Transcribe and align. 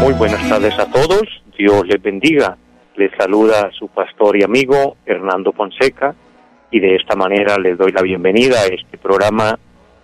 Muy 0.00 0.14
buenas 0.14 0.48
tardes 0.48 0.76
a 0.80 0.90
todos. 0.90 1.22
Dios 1.56 1.86
les 1.86 2.02
bendiga. 2.02 2.56
Les 2.96 3.12
saluda 3.16 3.70
su 3.78 3.86
pastor 3.86 4.36
y 4.36 4.42
amigo 4.42 4.96
Hernando 5.06 5.52
Fonseca 5.52 6.14
y 6.72 6.80
de 6.80 6.96
esta 6.96 7.14
manera 7.14 7.56
les 7.56 7.78
doy 7.78 7.92
la 7.92 8.02
bienvenida 8.02 8.62
a 8.62 8.66
este 8.66 8.98
programa 8.98 9.56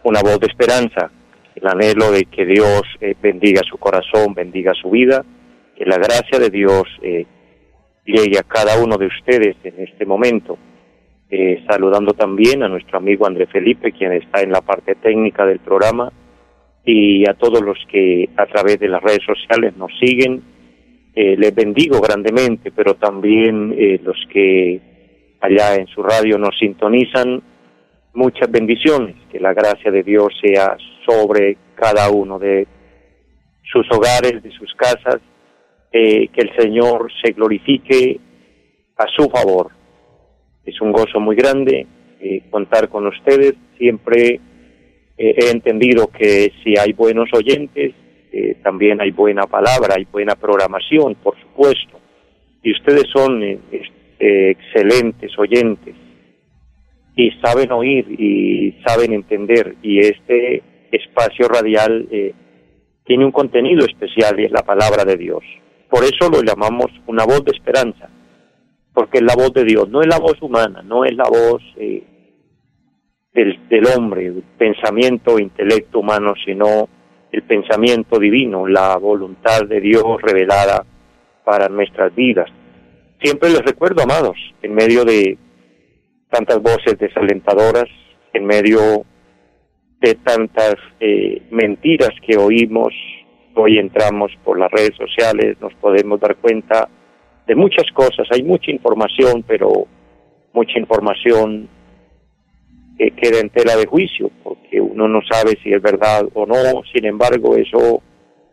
Una 0.05 0.21
voz 0.21 0.39
de 0.39 0.47
esperanza, 0.47 1.11
el 1.57 1.67
anhelo 1.67 2.13
de 2.13 2.27
que 2.27 2.47
Dios 2.47 2.83
eh, 3.01 3.17
bendiga 3.21 3.63
su 3.69 3.77
corazón, 3.77 4.35
bendiga 4.35 4.73
su 4.75 4.91
vida, 4.91 5.25
que 5.77 5.85
la 5.85 5.97
gracia 5.97 6.39
de 6.39 6.49
Dios 6.49 6.85
eh, 7.03 7.27
llegue 8.05 8.39
a 8.39 8.45
cada 8.45 8.81
uno 8.81 8.99
de 8.99 9.07
ustedes 9.07 9.57
en 9.65 9.81
este 9.81 10.07
momento. 10.07 10.59
Eh, 11.29 11.65
saludando 11.69 12.13
también 12.13 12.63
a 12.63 12.69
nuestro 12.69 12.99
amigo 12.99 13.27
André 13.27 13.47
Felipe, 13.47 13.91
quien 13.91 14.13
está 14.13 14.43
en 14.43 14.53
la 14.53 14.61
parte 14.61 14.95
técnica 14.95 15.45
del 15.45 15.59
programa, 15.59 16.13
y 16.85 17.29
a 17.29 17.35
todos 17.35 17.61
los 17.63 17.79
que 17.91 18.29
a 18.37 18.47
través 18.47 18.79
de 18.79 18.89
las 18.89 19.03
redes 19.03 19.23
sociales 19.27 19.77
nos 19.77 19.91
siguen 19.99 20.43
eh, 21.13 21.37
les 21.37 21.53
bendigo 21.53 22.01
grandemente, 22.01 22.71
pero 22.71 22.95
también 22.95 23.75
eh, 23.77 24.01
los 24.03 24.17
que 24.33 24.81
allá 25.41 25.75
en 25.75 25.89
su 25.89 26.03
radio 26.03 26.39
nos 26.39 26.57
sintonizan, 26.59 27.43
muchas 28.15 28.51
bendiciones, 28.51 29.17
que 29.31 29.41
la 29.41 29.53
gracia 29.53 29.91
de 29.91 30.05
Dios 30.05 30.33
sea 30.41 30.77
sobre 31.05 31.57
cada 31.75 32.11
uno 32.11 32.39
de 32.39 32.67
sus 33.65 33.91
hogares, 33.91 34.43
de 34.43 34.51
sus 34.53 34.73
casas, 34.75 35.21
eh, 35.93 36.29
que 36.29 36.43
el 36.43 36.55
Señor 36.57 37.11
se 37.23 37.33
glorifique 37.33 38.21
a 38.97 39.07
su 39.09 39.29
favor. 39.31 39.73
Es 40.65 40.81
un 40.81 40.93
gozo 40.93 41.19
muy 41.19 41.35
grande 41.35 41.87
contar 42.51 42.89
con 42.91 43.07
ustedes. 43.07 43.55
Siempre 43.79 44.41
he 45.23 45.51
entendido 45.51 46.07
que 46.07 46.51
si 46.65 46.79
hay 46.79 46.95
buenos 46.95 47.29
oyentes, 47.35 47.93
eh, 48.33 48.57
también 48.63 49.01
hay 49.01 49.11
buena 49.11 49.47
palabra, 49.47 49.95
hay 49.97 50.07
buena 50.11 50.35
programación, 50.35 51.17
por 51.17 51.39
supuesto, 51.41 52.01
y 52.63 52.73
ustedes 52.73 53.05
son 53.13 53.43
eh, 53.43 53.59
este, 53.71 54.51
excelentes 54.51 55.39
oyentes. 55.39 55.95
Y 57.17 57.33
saben 57.43 57.71
oír 57.73 58.07
y 58.19 58.81
saben 58.87 59.13
entender, 59.13 59.77
y 59.83 59.99
este 59.99 60.63
espacio 60.91 61.49
radial 61.49 62.09
eh, 62.11 62.33
tiene 63.05 63.27
un 63.27 63.33
contenido 63.33 63.85
especial 63.85 64.41
y 64.41 64.45
es 64.45 64.53
la 64.53 64.63
palabra 64.63 65.05
de 65.05 65.17
Dios. 65.17 65.43
Por 65.91 66.05
eso 66.05 66.31
lo 66.31 66.43
llamamos 66.43 66.87
una 67.09 67.25
voz 67.25 67.45
de 67.45 67.51
esperanza, 67.51 68.09
porque 68.95 69.19
es 69.19 69.25
la 69.25 69.35
voz 69.35 69.53
de 69.53 69.65
Dios, 69.65 69.89
no 69.91 70.01
es 70.01 70.07
la 70.07 70.19
voz 70.19 70.41
humana, 70.41 70.83
no 70.83 71.05
es 71.05 71.15
la 71.15 71.29
voz 71.29 71.63
del, 73.33 73.87
hombre, 73.97 74.33
pensamiento, 74.59 75.39
intelecto 75.39 76.01
humano, 76.01 76.35
sino 76.45 76.89
el 77.31 77.43
pensamiento 77.43 78.19
divino, 78.19 78.67
la 78.67 78.97
voluntad 78.97 79.63
de 79.69 79.81
Dios 79.81 80.21
revelada 80.21 80.85
para 81.45 81.69
nuestras 81.69 82.15
vidas. 82.15 82.51
Siempre 83.23 83.51
les 83.51 83.63
recuerdo, 83.63 84.03
amados, 84.03 84.37
en 84.63 84.75
medio 84.75 85.05
de 85.05 85.39
tantas 86.29 86.61
voces 86.61 86.99
desalentadoras, 86.99 87.89
en 88.33 88.47
medio 88.47 89.05
de 90.01 90.15
tantas 90.15 90.77
eh, 90.99 91.43
mentiras 91.51 92.11
que 92.27 92.37
oímos, 92.37 92.93
hoy 93.55 93.79
entramos 93.79 94.33
por 94.43 94.59
las 94.59 94.71
redes 94.71 94.97
sociales, 94.97 95.57
nos 95.61 95.75
podemos 95.75 96.19
dar 96.21 96.37
cuenta 96.37 96.89
de 97.47 97.55
muchas 97.55 97.91
cosas, 97.93 98.27
hay 98.31 98.43
mucha 98.43 98.71
información, 98.71 99.45
pero 99.47 99.87
mucha 100.53 100.79
información 100.79 101.69
que 103.01 103.13
queda 103.13 103.41
en 103.41 103.49
tela 103.49 103.77
de 103.77 103.87
juicio, 103.87 104.31
porque 104.45 104.79
uno 104.79 105.09
no 105.09 105.21
sabe 105.23 105.59
si 105.63 105.73
es 105.73 105.81
verdad 105.81 106.29
o 106.35 106.45
no, 106.45 106.83
sin 106.93 107.07
embargo 107.07 107.57
eso 107.57 108.03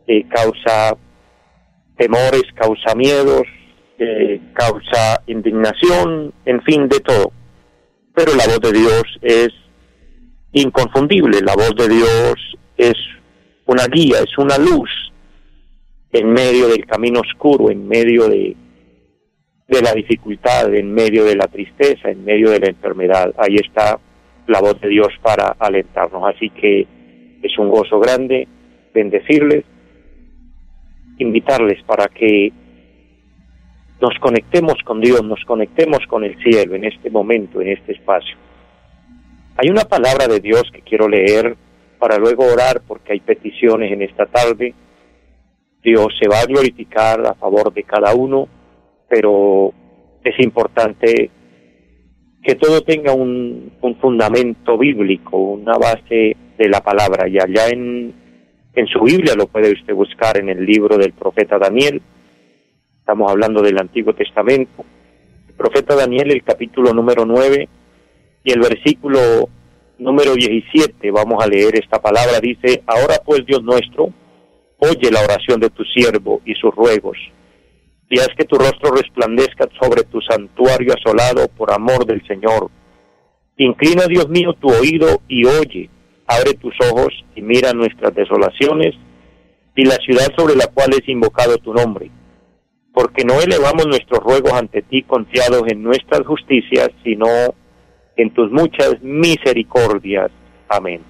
eh, 0.08 0.24
causa 0.30 0.96
temores, 1.98 2.44
causa 2.56 2.96
miedos, 2.96 3.44
eh, 4.00 4.40
causa 4.54 5.22
indignación, 5.28 6.34
en 6.46 6.62
fin, 6.62 6.88
de 6.88 7.02
todo. 7.02 7.34
Pero 8.16 8.34
la 8.36 8.46
voz 8.46 8.62
de 8.62 8.80
Dios 8.80 9.04
es 9.22 9.50
inconfundible, 10.54 11.42
la 11.42 11.54
voz 11.54 11.76
de 11.76 11.90
Dios 11.90 12.58
es 12.78 12.96
una 13.66 13.86
guía, 13.88 14.20
es 14.20 14.38
una 14.38 14.58
luz 14.58 14.90
en 16.14 16.32
medio 16.32 16.70
del 16.70 16.86
camino 16.86 17.20
oscuro, 17.20 17.70
en 17.70 17.86
medio 17.86 18.30
de 18.30 18.56
la 19.68 19.94
dificultad, 19.94 20.74
en 20.74 20.94
medio 20.94 21.26
de 21.26 21.36
la 21.36 21.48
tristeza, 21.48 22.10
en 22.10 22.24
medio 22.24 22.52
de 22.52 22.62
la 22.62 22.68
enfermedad. 22.70 23.34
Ahí 23.38 23.56
está 23.56 24.00
la 24.48 24.60
voz 24.60 24.80
de 24.82 24.90
Dios 24.90 25.10
para 25.22 25.56
alentarnos. 25.60 26.24
Así 26.34 26.50
que 26.50 26.88
es 27.42 27.58
un 27.60 27.70
gozo 27.70 28.00
grande 28.00 28.48
bendecirles, 28.94 29.64
invitarles 31.20 31.84
para 31.84 32.08
que 32.08 32.52
nos 34.02 34.18
conectemos 34.20 34.76
con 34.84 35.02
Dios, 35.02 35.24
nos 35.24 35.44
conectemos 35.46 36.00
con 36.08 36.24
el 36.24 36.38
cielo 36.42 36.76
en 36.76 36.86
este 36.86 37.10
momento, 37.10 37.62
en 37.62 37.70
este 37.70 37.94
espacio. 37.94 38.36
Hay 39.58 39.70
una 39.70 39.84
palabra 39.84 40.28
de 40.28 40.40
Dios 40.40 40.64
que 40.72 40.82
quiero 40.82 41.08
leer 41.08 41.56
para 41.98 42.18
luego 42.18 42.46
orar 42.46 42.82
porque 42.88 43.14
hay 43.14 43.20
peticiones 43.20 43.92
en 43.92 44.04
esta 44.04 44.26
tarde. 44.28 44.74
Dios 45.84 46.08
se 46.20 46.28
va 46.28 46.40
a 46.40 46.46
glorificar 46.46 47.26
a 47.26 47.34
favor 47.34 47.74
de 47.74 47.84
cada 47.84 48.14
uno, 48.14 48.48
pero 49.10 49.74
es 50.24 50.40
importante 50.40 51.32
que 52.48 52.56
todo 52.56 52.80
tenga 52.80 53.14
un, 53.14 53.74
fundamento 54.00 54.78
bíblico, 54.78 55.38
una 55.38 55.74
base 55.78 56.38
de 56.58 56.70
la 56.70 56.80
palabra. 56.80 57.28
Y 57.28 57.38
allá 57.38 57.68
en, 57.68 58.14
en 58.74 58.88
su 58.88 59.02
Biblia 59.02 59.34
lo 59.36 59.48
puede 59.48 59.74
usted 59.74 59.94
buscar 59.94 60.38
en 60.38 60.48
el 60.48 60.66
libro 60.66 60.98
del 60.98 61.12
profeta 61.12 61.60
Daniel. 61.60 62.02
Estamos 63.00 63.30
hablando 63.30 63.62
del 63.62 63.78
Antiguo 63.78 64.14
Testamento. 64.14 64.86
El 65.50 65.56
profeta 65.56 65.94
Daniel, 65.94 66.32
el 66.32 66.42
capítulo 66.42 66.94
número 66.94 67.26
9 67.26 67.68
y 68.46 68.52
el 68.54 68.62
versículo 68.62 69.20
número 69.98 70.34
17, 70.34 71.12
vamos 71.12 71.44
a 71.44 71.48
leer 71.48 71.78
esta 71.78 72.00
palabra, 72.00 72.40
dice, 72.40 72.82
ahora 72.86 73.16
pues 73.26 73.46
Dios 73.46 73.62
nuestro, 73.62 74.14
oye 74.78 75.12
la 75.12 75.20
oración 75.20 75.60
de 75.60 75.70
tu 75.70 75.84
siervo 75.84 76.40
y 76.46 76.54
sus 76.54 76.74
ruegos 76.74 77.18
y 78.10 78.20
haz 78.20 78.30
que 78.38 78.46
tu 78.46 78.56
rostro 78.56 78.92
resplandezca 78.92 79.68
sobre 79.80 80.04
tu 80.04 80.22
santuario 80.22 80.94
asolado 80.94 81.48
por 81.50 81.74
amor 81.74 82.06
del 82.06 82.26
Señor. 82.26 82.70
Inclina, 83.58 84.06
Dios 84.08 84.30
mío, 84.30 84.54
tu 84.54 84.70
oído 84.70 85.22
y 85.28 85.46
oye, 85.46 85.90
abre 86.28 86.54
tus 86.54 86.74
ojos 86.92 87.14
y 87.36 87.42
mira 87.42 87.74
nuestras 87.74 88.14
desolaciones 88.14 88.96
y 89.76 89.86
la 89.86 89.96
ciudad 89.98 90.28
sobre 90.38 90.56
la 90.56 90.68
cual 90.68 90.90
es 90.92 91.08
invocado 91.08 91.58
tu 91.58 91.74
nombre. 91.74 92.10
Porque 92.94 93.24
no 93.24 93.40
elevamos 93.40 93.86
nuestros 93.86 94.24
ruegos 94.24 94.54
ante 94.54 94.82
ti 94.82 95.04
confiados 95.04 95.64
en 95.68 95.84
nuestras 95.84 96.22
justicias, 96.26 96.90
sino 97.04 97.28
en 98.16 98.34
tus 98.34 98.52
muchas 98.52 99.02
misericordias. 99.02 100.32
Amén. 100.68 101.02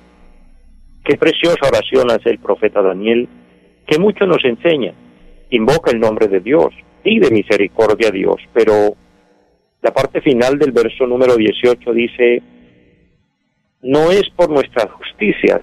Qué 1.06 1.16
preciosa 1.16 1.68
oración 1.68 2.12
hace 2.12 2.32
el 2.32 2.40
profeta 2.40 2.82
Daniel, 2.82 3.30
que 3.88 3.98
mucho 3.98 4.26
nos 4.26 4.44
enseña. 4.44 4.94
Invoca 5.50 5.92
el 5.92 6.02
nombre 6.02 6.28
de 6.28 6.42
Dios, 6.42 6.74
de 7.16 7.32
misericordia 7.32 8.10
a 8.10 8.12
Dios, 8.12 8.36
pero 8.54 8.96
la 9.82 9.94
parte 9.94 10.22
final 10.22 10.60
del 10.60 10.72
verso 10.72 11.08
número 11.08 11.36
18 11.36 11.94
dice, 11.94 12.42
no 13.82 14.12
es 14.12 14.24
por 14.36 14.50
nuestras 14.50 14.92
justicias, 14.92 15.62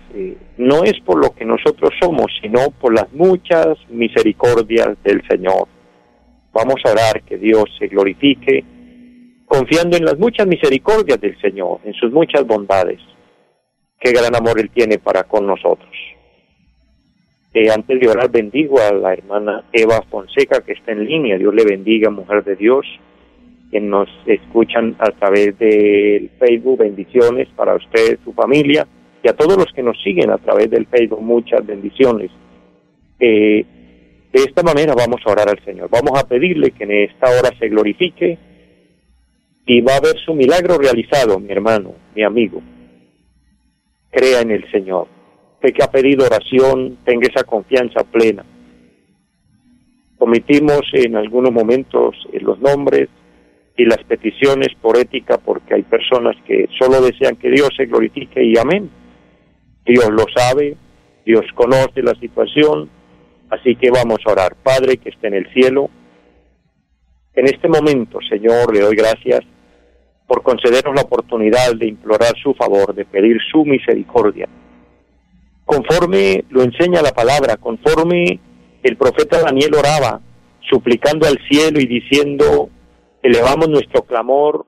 no 0.57 0.85
es 0.85 0.95
por 1.05 1.19
lo 1.23 1.35
que 1.35 1.45
nosotros 1.45 1.91
somos, 2.01 2.27
sino 2.41 2.71
por 2.71 2.95
las 2.95 3.13
muchas 3.13 3.77
misericordias 3.91 4.97
del 5.03 5.23
Señor. 5.29 5.69
Vamos 6.53 6.77
a 6.85 6.93
orar 6.93 7.23
que 7.23 7.37
Dios 7.37 7.65
se 7.79 7.89
glorifique, 7.89 8.65
confiando 9.45 9.97
en 9.97 10.05
las 10.05 10.19
muchas 10.19 10.47
misericordias 10.47 11.21
del 11.21 11.39
Señor, 11.41 11.81
en 11.85 11.93
sus 11.95 12.11
muchas 12.13 12.47
bondades. 12.47 13.01
Qué 14.01 14.13
gran 14.13 14.35
amor 14.35 14.59
Él 14.59 14.71
tiene 14.71 14.99
para 14.99 15.25
con 15.25 15.47
nosotros. 15.47 15.94
Antes 17.73 18.01
de 18.01 18.09
orar, 18.09 18.31
bendigo 18.33 18.81
a 18.81 18.93
la 18.93 19.13
hermana 19.13 19.63
Eva 19.73 20.03
Fonseca 20.11 20.61
que 20.63 20.73
está 20.73 20.91
en 20.91 21.05
línea. 21.05 21.39
Dios 21.39 21.55
le 21.55 21.65
bendiga, 21.65 22.11
mujer 22.11 22.43
de 22.43 22.57
Dios, 22.57 22.85
que 23.71 23.81
nos 23.81 24.09
escuchan 24.27 24.97
a 24.99 25.13
través 25.13 25.57
del 25.59 26.31
Facebook. 26.39 26.79
Bendiciones 26.79 27.47
para 27.55 27.77
usted, 27.77 28.19
su 28.25 28.33
familia 28.33 28.89
y 29.23 29.29
a 29.29 29.35
todos 29.35 29.57
los 29.57 29.73
que 29.73 29.85
nos 29.85 29.97
siguen 30.03 30.31
a 30.31 30.39
través 30.39 30.69
del 30.69 30.87
Facebook. 30.87 31.23
Muchas 31.23 31.65
bendiciones. 31.65 32.33
Eh, 33.21 33.65
de 34.33 34.43
esta 34.43 34.65
manera 34.65 34.95
vamos 34.97 35.21
a 35.25 35.31
orar 35.31 35.49
al 35.49 35.65
Señor. 35.65 35.89
Vamos 35.89 36.21
a 36.21 36.27
pedirle 36.27 36.73
que 36.73 36.83
en 36.83 36.91
esta 36.91 37.31
hora 37.31 37.57
se 37.57 37.69
glorifique 37.69 38.37
y 39.65 39.81
va 39.81 39.95
a 39.95 40.01
ver 40.01 40.19
su 40.25 40.35
milagro 40.35 40.77
realizado, 40.77 41.39
mi 41.39 41.53
hermano, 41.53 41.95
mi 42.17 42.25
amigo. 42.25 42.61
Crea 44.11 44.41
en 44.41 44.51
el 44.51 44.69
Señor. 44.73 45.14
Que 45.73 45.83
ha 45.83 45.91
pedido 45.91 46.27
oración, 46.27 46.99
tenga 47.05 47.27
esa 47.27 47.45
confianza 47.45 48.05
plena. 48.05 48.45
Cometimos 50.19 50.83
en 50.93 51.17
algunos 51.17 51.53
momentos 51.53 52.15
los 52.33 52.61
nombres 52.61 53.09
y 53.77 53.87
las 53.87 54.03
peticiones 54.05 54.69
por 54.81 54.99
ética 54.99 55.39
porque 55.39 55.75
hay 55.75 55.83
personas 55.83 56.37
que 56.47 56.69
solo 56.79 57.01
desean 57.01 57.37
que 57.37 57.51
Dios 57.51 57.71
se 57.77 57.87
glorifique 57.87 58.45
y 58.45 58.59
amén. 58.59 58.91
Dios 59.87 60.11
lo 60.11 60.25
sabe, 60.35 60.77
Dios 61.25 61.45
conoce 61.55 62.03
la 62.03 62.15
situación, 62.21 62.91
así 63.51 63.75
que 63.77 63.91
vamos 63.91 64.19
a 64.27 64.33
orar. 64.33 64.57
Padre 64.63 64.99
que 64.99 65.09
esté 65.09 65.29
en 65.29 65.35
el 65.35 65.53
cielo, 65.53 65.89
en 67.35 67.47
este 67.47 67.69
momento, 67.69 68.19
Señor, 68.29 68.73
le 68.73 68.81
doy 68.81 68.95
gracias 68.95 69.41
por 70.27 70.43
concedernos 70.43 70.95
la 70.95 71.03
oportunidad 71.03 71.75
de 71.75 71.89
implorar 71.89 72.35
su 72.43 72.55
favor, 72.55 72.95
de 72.95 73.05
pedir 73.05 73.39
su 73.51 73.65
misericordia. 73.65 74.47
Conforme 75.65 76.45
lo 76.51 76.63
enseña 76.63 77.03
la 77.03 77.13
palabra, 77.13 77.57
conforme 77.57 78.39
el 78.83 78.97
profeta 78.97 79.41
Daniel 79.41 79.75
oraba, 79.75 80.21
suplicando 80.69 81.27
al 81.27 81.39
cielo 81.49 81.81
y 81.81 81.87
diciendo, 81.87 82.69
elevamos 83.23 83.69
nuestro 83.69 84.03
clamor, 84.03 84.67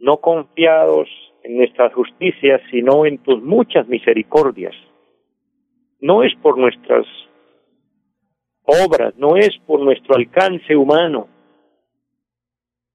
no 0.00 0.18
confiados 0.18 1.08
en 1.44 1.58
nuestras 1.58 1.92
justicias, 1.94 2.60
sino 2.70 3.06
en 3.06 3.18
tus 3.18 3.42
muchas 3.42 3.86
misericordias. 3.86 4.74
No 6.00 6.22
es 6.22 6.34
por 6.42 6.58
nuestras 6.58 7.06
obras, 8.64 9.14
no 9.16 9.36
es 9.36 9.50
por 9.66 9.80
nuestro 9.80 10.16
alcance 10.16 10.74
humano, 10.74 11.28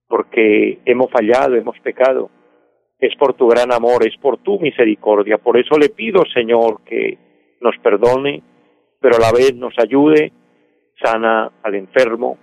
porque 0.07 0.79
hemos 0.85 1.09
fallado, 1.11 1.55
hemos 1.55 1.79
pecado. 1.79 2.29
Es 2.99 3.15
por 3.15 3.33
tu 3.33 3.47
gran 3.47 3.71
amor, 3.71 4.05
es 4.05 4.17
por 4.17 4.39
tu 4.39 4.59
misericordia. 4.59 5.37
Por 5.37 5.57
eso 5.57 5.77
le 5.77 5.89
pido, 5.89 6.23
Señor, 6.33 6.81
que 6.83 7.17
nos 7.61 7.77
perdone, 7.79 8.41
pero 8.99 9.15
a 9.15 9.19
la 9.19 9.31
vez 9.31 9.55
nos 9.55 9.73
ayude, 9.77 10.31
sana 11.01 11.51
al 11.63 11.75
enfermo, 11.75 12.37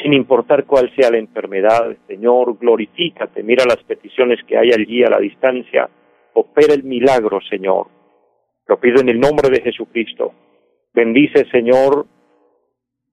sin 0.00 0.14
importar 0.14 0.64
cuál 0.64 0.94
sea 0.96 1.10
la 1.10 1.18
enfermedad, 1.18 1.96
Señor, 2.06 2.58
glorifícate, 2.58 3.42
mira 3.42 3.64
las 3.66 3.82
peticiones 3.84 4.42
que 4.46 4.56
hay 4.56 4.70
allí 4.70 5.04
a 5.04 5.10
la 5.10 5.18
distancia, 5.18 5.88
opera 6.34 6.74
el 6.74 6.84
milagro, 6.84 7.40
Señor. 7.48 7.88
Lo 8.66 8.80
pido 8.80 9.00
en 9.00 9.10
el 9.10 9.20
nombre 9.20 9.50
de 9.50 9.60
Jesucristo. 9.60 10.32
Bendice, 10.94 11.44
Señor, 11.50 12.06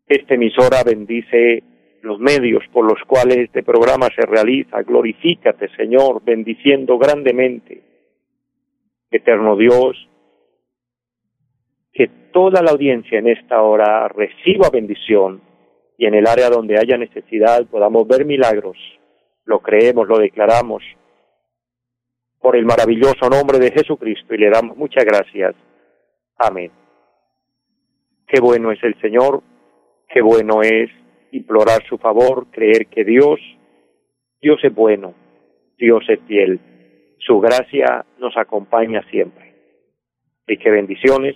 esta 0.08 0.36
emisora, 0.36 0.84
bendice 0.86 1.64
los 2.02 2.20
medios 2.20 2.64
por 2.72 2.86
los 2.86 3.02
cuales 3.06 3.38
este 3.40 3.62
programa 3.64 4.08
se 4.16 4.26
realiza. 4.26 4.82
Glorifícate, 4.82 5.70
Señor, 5.76 6.24
bendiciendo 6.24 6.98
grandemente. 6.98 7.82
Eterno 9.12 9.58
Dios, 9.58 9.98
que 11.94 12.08
toda 12.32 12.62
la 12.62 12.72
audiencia 12.72 13.20
en 13.20 13.28
esta 13.28 13.62
hora 13.62 14.08
reciba 14.08 14.70
bendición 14.72 15.42
y 15.98 16.06
en 16.06 16.14
el 16.14 16.28
área 16.28 16.50
donde 16.50 16.78
haya 16.80 16.98
necesidad 16.98 17.66
podamos 17.68 18.08
ver 18.08 18.26
milagros. 18.26 18.78
Lo 19.46 19.60
creemos, 19.60 20.08
lo 20.08 20.18
declaramos 20.18 20.84
por 22.40 22.56
el 22.56 22.66
maravilloso 22.66 23.30
nombre 23.30 23.60
de 23.60 23.72
Jesucristo 23.72 24.34
y 24.34 24.38
le 24.38 24.50
damos 24.50 24.78
muchas 24.78 25.04
gracias. 25.04 25.56
Amén. 26.38 26.72
Qué 28.28 28.40
bueno 28.40 28.72
es 28.72 28.82
el 28.84 29.00
Señor, 29.02 29.42
qué 30.08 30.22
bueno 30.22 30.62
es 30.62 30.90
implorar 31.32 31.84
su 31.88 31.98
favor, 31.98 32.48
creer 32.52 32.88
que 32.88 33.04
Dios, 33.04 33.40
Dios 34.42 34.60
es 34.64 34.74
bueno, 34.74 35.14
Dios 35.78 36.04
es 36.08 36.20
fiel, 36.28 36.60
su 37.20 37.40
gracia 37.40 38.06
nos 38.20 38.38
acompaña 38.38 39.04
siempre. 39.10 39.54
Y 40.48 40.58
qué 40.58 40.72
bendiciones. 40.72 41.36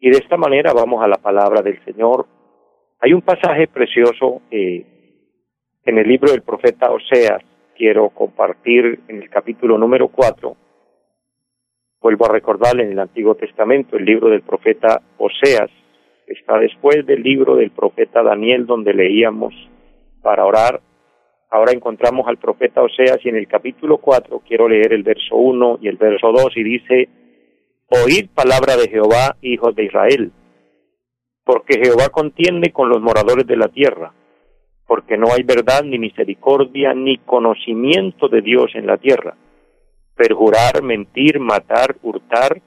Y 0.00 0.10
de 0.10 0.16
esta 0.16 0.38
manera 0.38 0.72
vamos 0.72 1.04
a 1.04 1.08
la 1.08 1.18
palabra 1.18 1.60
del 1.60 1.84
Señor. 1.84 2.26
Hay 3.00 3.12
un 3.12 3.20
pasaje 3.20 3.68
precioso 3.68 4.40
eh, 4.50 4.84
en 5.84 5.98
el 5.98 6.08
libro 6.08 6.32
del 6.32 6.42
profeta 6.42 6.90
Oseas, 6.90 7.42
quiero 7.76 8.08
compartir 8.10 9.00
en 9.08 9.22
el 9.22 9.28
capítulo 9.28 9.76
número 9.76 10.08
cuatro. 10.08 10.56
Vuelvo 12.00 12.24
a 12.26 12.32
recordar 12.32 12.80
en 12.80 12.92
el 12.92 12.98
Antiguo 12.98 13.34
Testamento, 13.34 13.96
el 13.96 14.06
libro 14.06 14.30
del 14.30 14.40
profeta 14.40 15.02
Oseas, 15.18 15.70
está 16.26 16.58
después 16.58 17.04
del 17.06 17.22
libro 17.22 17.56
del 17.56 17.70
profeta 17.70 18.22
Daniel 18.22 18.64
donde 18.64 18.94
leíamos 18.94 19.52
para 20.22 20.46
orar. 20.46 20.80
Ahora 21.50 21.72
encontramos 21.72 22.26
al 22.26 22.38
profeta 22.38 22.82
Oseas 22.82 23.18
y 23.24 23.28
en 23.28 23.36
el 23.36 23.48
capítulo 23.48 23.98
4 23.98 24.42
quiero 24.46 24.66
leer 24.66 24.94
el 24.94 25.02
verso 25.02 25.36
1 25.36 25.80
y 25.82 25.88
el 25.88 25.96
verso 25.96 26.32
2 26.32 26.56
y 26.56 26.62
dice, 26.62 27.08
Oíd 27.92 28.30
palabra 28.30 28.76
de 28.76 28.88
Jehová, 28.88 29.36
hijos 29.42 29.74
de 29.74 29.86
Israel, 29.86 30.30
porque 31.44 31.80
Jehová 31.82 32.08
contiende 32.10 32.72
con 32.72 32.88
los 32.88 33.00
moradores 33.00 33.48
de 33.48 33.56
la 33.56 33.66
tierra, 33.66 34.14
porque 34.86 35.18
no 35.18 35.32
hay 35.32 35.42
verdad 35.42 35.82
ni 35.82 35.98
misericordia 35.98 36.94
ni 36.94 37.18
conocimiento 37.18 38.28
de 38.28 38.42
Dios 38.42 38.70
en 38.74 38.86
la 38.86 38.96
tierra. 38.96 39.36
Perjurar, 40.14 40.84
mentir, 40.84 41.40
matar, 41.40 41.96
hurtar 42.02 42.62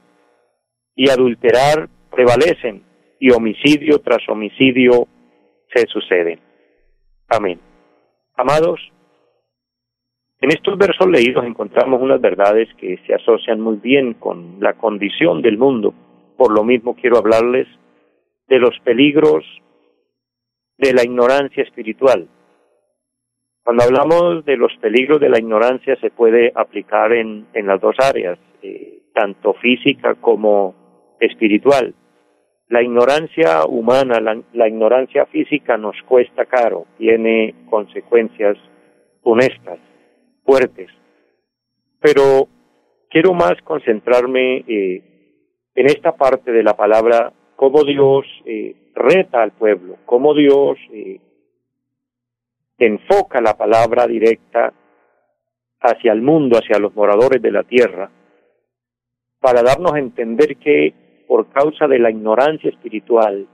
y 0.93 1.09
adulterar 1.09 1.87
prevalecen 2.11 2.83
y 3.17 3.31
homicidio 3.31 3.99
tras 3.99 4.27
homicidio 4.27 5.07
se 5.73 5.87
suceden. 5.87 6.41
Amén. 7.29 7.61
Amados, 8.35 8.81
en 10.43 10.51
estos 10.51 10.77
versos 10.77 11.07
leídos 11.07 11.45
encontramos 11.45 12.01
unas 12.01 12.19
verdades 12.19 12.67
que 12.75 12.99
se 13.07 13.13
asocian 13.13 13.61
muy 13.61 13.77
bien 13.77 14.13
con 14.15 14.57
la 14.59 14.73
condición 14.73 15.41
del 15.41 15.57
mundo. 15.57 15.93
Por 16.35 16.51
lo 16.51 16.65
mismo 16.65 16.95
quiero 16.95 17.17
hablarles 17.17 17.65
de 18.49 18.59
los 18.59 18.77
peligros 18.83 19.45
de 20.77 20.93
la 20.93 21.03
ignorancia 21.03 21.63
espiritual. 21.63 22.27
Cuando 23.63 23.85
hablamos 23.85 24.43
de 24.43 24.57
los 24.57 24.75
peligros 24.81 25.21
de 25.21 25.29
la 25.29 25.39
ignorancia 25.39 25.95
se 26.01 26.09
puede 26.09 26.51
aplicar 26.53 27.13
en, 27.13 27.47
en 27.53 27.65
las 27.65 27.79
dos 27.79 27.95
áreas, 27.99 28.37
eh, 28.61 29.03
tanto 29.13 29.53
física 29.53 30.15
como 30.15 31.15
espiritual. 31.21 31.95
La 32.67 32.81
ignorancia 32.83 33.65
humana, 33.65 34.19
la, 34.19 34.67
ignorancia 34.67 35.25
física 35.27 35.77
nos 35.77 35.95
cuesta 36.01 36.43
caro, 36.47 36.85
tiene 36.97 37.55
consecuencias 37.69 38.57
honestas, 39.21 39.79
fuertes. 40.43 40.89
Pero 41.99 42.47
quiero 43.09 43.33
más 43.33 43.53
concentrarme 43.63 44.57
eh, 44.67 45.13
en 45.75 45.85
esta 45.87 46.15
parte 46.15 46.51
de 46.51 46.63
la 46.63 46.75
palabra, 46.75 47.33
cómo 47.55 47.83
Dios 47.83 48.25
eh, 48.45 48.91
reta 48.95 49.41
al 49.41 49.51
pueblo, 49.51 49.97
cómo 50.05 50.33
Dios 50.33 50.77
eh, 50.91 51.19
enfoca 52.77 53.41
la 53.41 53.55
palabra 53.55 54.07
directa 54.07 54.73
hacia 55.79 56.11
el 56.11 56.21
mundo, 56.21 56.57
hacia 56.57 56.79
los 56.79 56.95
moradores 56.95 57.41
de 57.41 57.51
la 57.51 57.63
tierra, 57.63 58.09
para 59.39 59.61
darnos 59.61 59.93
a 59.93 59.99
entender 59.99 60.57
que 60.57 61.25
por 61.27 61.49
causa 61.49 61.87
de 61.87 61.99
la 61.99 62.11
ignorancia 62.11 62.69
espiritual, 62.69 63.47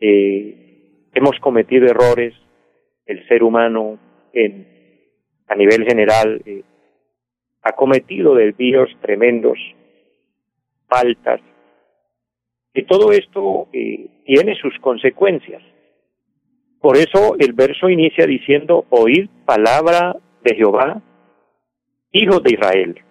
eh, 0.00 1.08
hemos 1.12 1.38
cometido 1.40 1.86
errores, 1.86 2.34
el 3.06 3.26
ser 3.26 3.42
humano 3.42 3.98
en, 4.32 4.77
a 5.48 5.54
nivel 5.54 5.84
general 5.84 6.42
eh, 6.44 6.62
ha 7.62 7.72
cometido 7.72 8.34
desvíos 8.34 8.88
tremendos, 9.00 9.58
faltas, 10.86 11.40
y 12.74 12.84
todo 12.84 13.10
esto 13.12 13.66
eh, 13.72 14.06
tiene 14.24 14.54
sus 14.54 14.78
consecuencias. 14.78 15.62
Por 16.80 16.96
eso 16.96 17.34
el 17.38 17.52
verso 17.52 17.88
inicia 17.88 18.24
diciendo, 18.24 18.84
oíd 18.90 19.28
palabra 19.44 20.16
de 20.44 20.54
Jehová, 20.54 21.02
hijos 22.12 22.42
de 22.44 22.52
Israel. 22.52 23.02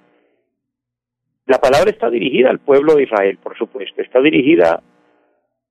La 1.45 1.59
palabra 1.59 1.89
está 1.89 2.09
dirigida 2.09 2.49
al 2.49 2.59
pueblo 2.59 2.95
de 2.95 3.03
Israel, 3.03 3.39
por 3.43 3.57
supuesto, 3.57 4.01
está 4.01 4.21
dirigida 4.21 4.81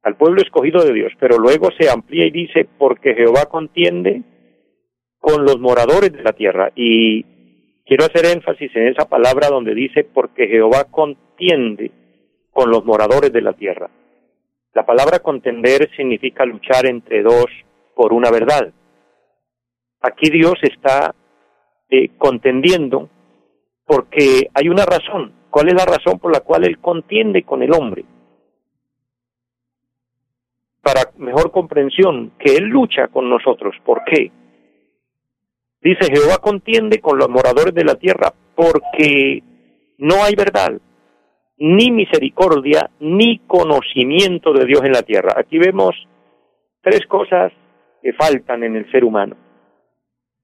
al 0.02 0.16
pueblo 0.16 0.42
escogido 0.42 0.85
de 0.85 0.92
Dios, 0.92 1.12
pero 1.18 1.38
luego 1.38 1.70
se 1.78 1.88
amplía 1.88 2.26
y 2.26 2.30
dice, 2.30 2.68
porque 2.78 3.14
Jehová 3.14 3.46
contiende 3.46 4.23
con 5.26 5.45
los 5.45 5.59
moradores 5.59 6.12
de 6.12 6.23
la 6.23 6.33
tierra. 6.35 6.71
Y 6.76 7.25
quiero 7.85 8.04
hacer 8.04 8.26
énfasis 8.26 8.71
en 8.76 8.87
esa 8.87 9.09
palabra 9.09 9.49
donde 9.49 9.75
dice, 9.75 10.04
porque 10.04 10.47
Jehová 10.47 10.85
contiende 10.85 11.90
con 12.52 12.71
los 12.71 12.85
moradores 12.85 13.33
de 13.33 13.42
la 13.42 13.52
tierra. 13.52 13.90
La 14.73 14.87
palabra 14.87 15.18
contender 15.18 15.90
significa 15.97 16.45
luchar 16.45 16.87
entre 16.87 17.25
dos 17.25 17.47
por 17.97 18.12
una 18.12 18.30
verdad. 18.30 18.73
Aquí 20.00 20.30
Dios 20.30 20.54
está 20.62 21.12
eh, 21.90 22.11
contendiendo 22.16 23.11
porque 23.85 24.49
hay 24.54 24.68
una 24.68 24.85
razón, 24.85 25.33
¿Cuál 25.50 25.68
es 25.68 25.75
la 25.75 25.87
razón 25.87 26.18
por 26.21 26.33
la 26.33 26.40
cual 26.40 26.64
Él 26.64 26.78
contiende 26.78 27.42
con 27.42 27.62
el 27.62 27.73
hombre? 27.73 28.04
para 30.83 31.11
mejor 31.16 31.50
comprensión, 31.50 32.30
que 32.38 32.56
Él 32.56 32.66
lucha 32.66 33.09
con 33.09 33.28
nosotros. 33.28 33.75
¿Por 33.85 34.04
qué? 34.04 34.30
Dice, 35.87 36.12
Jehová 36.12 36.38
contiende 36.38 37.00
con 37.00 37.16
los 37.16 37.28
moradores 37.28 37.73
de 37.73 37.85
la 37.85 37.95
tierra 37.95 38.35
porque 38.57 39.40
no 39.99 40.25
hay 40.25 40.35
verdad, 40.35 40.81
ni 41.59 41.93
misericordia, 41.93 42.90
ni 42.99 43.38
conocimiento 43.47 44.52
de 44.52 44.64
Dios 44.64 44.83
en 44.83 44.90
la 44.90 45.02
tierra. 45.02 45.35
Aquí 45.37 45.59
vemos 45.59 45.95
tres 46.83 47.07
cosas 47.07 47.52
que 48.02 48.12
faltan 48.14 48.64
en 48.64 48.75
el 48.75 48.90
ser 48.90 49.05
humano. 49.05 49.37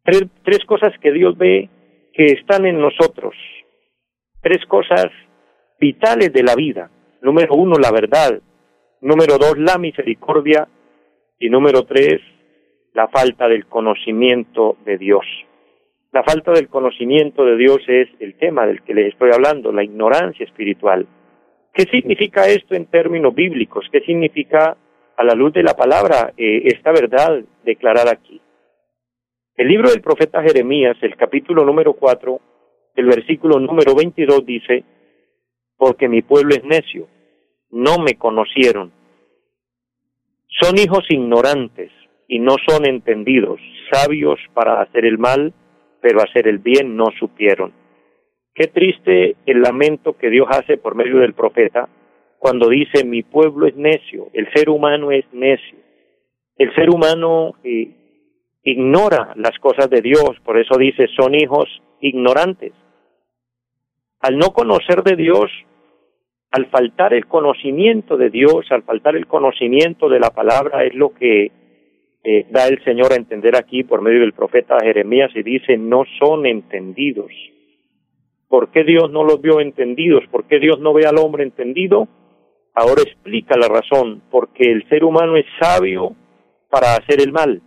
Tres, 0.04 0.26
tres 0.44 0.64
cosas 0.64 0.92
que 1.00 1.10
Dios 1.10 1.36
ve 1.36 1.68
que 2.12 2.26
están 2.26 2.64
en 2.64 2.80
nosotros. 2.80 3.34
Tres 4.42 4.64
cosas 4.66 5.06
vitales 5.80 6.32
de 6.32 6.44
la 6.44 6.54
vida. 6.54 6.88
Número 7.20 7.56
uno, 7.56 7.78
la 7.80 7.90
verdad. 7.90 8.40
Número 9.00 9.38
dos, 9.38 9.58
la 9.58 9.76
misericordia. 9.76 10.68
Y 11.40 11.50
número 11.50 11.82
tres, 11.82 12.20
la 12.94 13.08
falta 13.08 13.48
del 13.48 13.66
conocimiento 13.66 14.76
de 14.84 14.98
Dios. 14.98 15.24
La 16.12 16.22
falta 16.22 16.52
del 16.52 16.68
conocimiento 16.68 17.44
de 17.44 17.56
Dios 17.56 17.78
es 17.86 18.08
el 18.20 18.34
tema 18.34 18.66
del 18.66 18.82
que 18.82 18.94
les 18.94 19.12
estoy 19.12 19.30
hablando, 19.32 19.72
la 19.72 19.82
ignorancia 19.82 20.44
espiritual. 20.44 21.06
¿Qué 21.72 21.84
significa 21.84 22.48
esto 22.48 22.74
en 22.74 22.86
términos 22.86 23.34
bíblicos? 23.34 23.86
¿Qué 23.90 24.00
significa 24.00 24.76
a 25.16 25.24
la 25.24 25.34
luz 25.34 25.54
de 25.54 25.62
la 25.62 25.74
palabra 25.74 26.34
eh, 26.36 26.62
esta 26.66 26.92
verdad 26.92 27.42
declarada 27.64 28.12
aquí? 28.12 28.40
El 29.56 29.68
libro 29.68 29.90
del 29.90 30.02
profeta 30.02 30.42
Jeremías, 30.42 30.96
el 31.00 31.16
capítulo 31.16 31.64
número 31.64 31.94
4, 31.94 32.40
el 32.96 33.06
versículo 33.06 33.58
número 33.58 33.94
22 33.94 34.44
dice, 34.44 34.84
porque 35.78 36.08
mi 36.08 36.20
pueblo 36.20 36.54
es 36.54 36.64
necio, 36.64 37.08
no 37.70 37.98
me 37.98 38.18
conocieron. 38.18 38.92
Son 40.60 40.76
hijos 40.78 41.06
ignorantes 41.08 41.90
y 42.32 42.38
no 42.38 42.56
son 42.66 42.86
entendidos, 42.86 43.60
sabios 43.92 44.40
para 44.54 44.80
hacer 44.80 45.04
el 45.04 45.18
mal, 45.18 45.52
pero 46.00 46.22
hacer 46.22 46.48
el 46.48 46.60
bien 46.60 46.96
no 46.96 47.08
supieron. 47.18 47.74
Qué 48.54 48.68
triste 48.68 49.36
el 49.44 49.60
lamento 49.60 50.16
que 50.16 50.30
Dios 50.30 50.46
hace 50.48 50.78
por 50.78 50.94
medio 50.94 51.18
del 51.18 51.34
profeta 51.34 51.90
cuando 52.38 52.70
dice 52.70 53.04
mi 53.04 53.22
pueblo 53.22 53.66
es 53.66 53.76
necio, 53.76 54.30
el 54.32 54.50
ser 54.54 54.70
humano 54.70 55.10
es 55.10 55.26
necio. 55.32 55.76
El 56.56 56.74
ser 56.74 56.88
humano 56.88 57.52
eh, 57.64 57.90
ignora 58.62 59.34
las 59.36 59.58
cosas 59.58 59.90
de 59.90 60.00
Dios, 60.00 60.30
por 60.42 60.58
eso 60.58 60.78
dice 60.78 61.08
son 61.14 61.34
hijos 61.34 61.82
ignorantes. 62.00 62.72
Al 64.20 64.38
no 64.38 64.54
conocer 64.54 65.02
de 65.02 65.16
Dios, 65.16 65.50
al 66.50 66.64
faltar 66.70 67.12
el 67.12 67.26
conocimiento 67.26 68.16
de 68.16 68.30
Dios, 68.30 68.64
al 68.70 68.84
faltar 68.84 69.16
el 69.16 69.26
conocimiento 69.26 70.08
de 70.08 70.18
la 70.18 70.30
palabra, 70.30 70.84
es 70.84 70.94
lo 70.94 71.12
que 71.12 71.60
da 72.50 72.68
el 72.68 72.82
Señor 72.84 73.12
a 73.12 73.16
entender 73.16 73.56
aquí 73.56 73.82
por 73.82 74.00
medio 74.00 74.20
del 74.20 74.32
profeta 74.32 74.78
Jeremías 74.80 75.30
y 75.34 75.42
dice, 75.42 75.76
no 75.76 76.04
son 76.20 76.46
entendidos. 76.46 77.32
¿Por 78.48 78.70
qué 78.70 78.84
Dios 78.84 79.10
no 79.10 79.24
los 79.24 79.40
vio 79.40 79.60
entendidos? 79.60 80.24
¿Por 80.30 80.44
qué 80.44 80.58
Dios 80.58 80.78
no 80.78 80.92
ve 80.92 81.06
al 81.06 81.18
hombre 81.18 81.42
entendido? 81.42 82.06
Ahora 82.74 83.02
explica 83.02 83.56
la 83.56 83.68
razón, 83.68 84.22
porque 84.30 84.70
el 84.70 84.88
ser 84.88 85.04
humano 85.04 85.36
es 85.36 85.46
sabio 85.60 86.14
para 86.70 86.94
hacer 86.94 87.20
el 87.20 87.32
mal, 87.32 87.60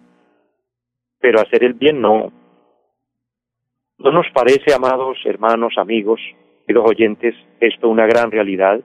pero 1.19 1.39
hacer 1.39 1.63
el 1.63 1.74
bien 1.74 2.01
no. 2.01 2.31
¿No 3.97 4.12
nos 4.12 4.25
parece, 4.33 4.74
amados 4.74 5.17
hermanos, 5.25 5.74
amigos, 5.77 6.19
y 6.67 6.74
los 6.74 6.85
oyentes, 6.85 7.35
esto 7.59 7.89
una 7.89 8.07
gran 8.07 8.31
realidad, 8.31 8.81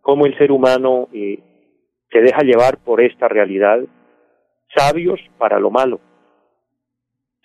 cómo 0.00 0.26
el 0.26 0.36
ser 0.38 0.50
humano 0.50 1.08
eh, 1.12 1.38
se 2.10 2.20
deja 2.20 2.42
llevar 2.42 2.78
por 2.78 3.00
esta 3.00 3.28
realidad, 3.28 3.80
sabios 4.74 5.20
para 5.38 5.58
lo 5.58 5.70
malo, 5.70 6.00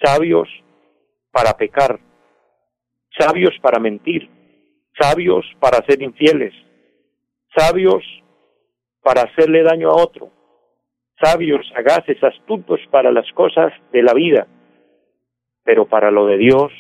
sabios 0.04 0.48
para 1.32 1.54
pecar, 1.58 2.00
sabios 3.18 3.56
para 3.62 3.80
mentir, 3.80 4.30
sabios 5.00 5.46
para 5.60 5.84
ser 5.86 6.02
infieles, 6.02 6.54
sabios 7.56 8.04
para 9.02 9.24
hacerle 9.24 9.64
daño 9.64 9.90
a 9.90 9.96
otro, 9.96 10.32
sabios, 11.22 11.68
sagaces, 11.74 12.24
astutos 12.24 12.80
para 12.92 13.12
las 13.12 13.30
cosas 13.34 13.74
de 13.92 14.04
la 14.04 14.14
vida, 14.14 14.48
pero 15.64 15.88
para 15.88 16.12
lo 16.12 16.26
de 16.26 16.38
Dios, 16.38 16.72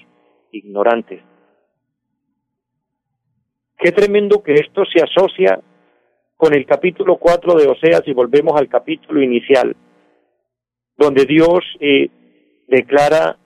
ignorantes. 0.52 1.22
Qué 3.78 3.92
tremendo 3.92 4.44
que 4.44 4.54
esto 4.56 4.84
se 4.86 5.02
asocia 5.02 5.62
con 6.36 6.54
el 6.54 6.66
capítulo 6.66 7.18
4 7.18 7.56
de 7.56 7.68
Oseas 7.68 8.02
y 8.06 8.14
volvemos 8.14 8.60
al 8.60 8.68
capítulo 8.68 9.22
inicial, 9.22 9.76
donde 11.00 11.26
Dios 11.26 11.62
eh, 11.80 12.10
declara 12.68 13.38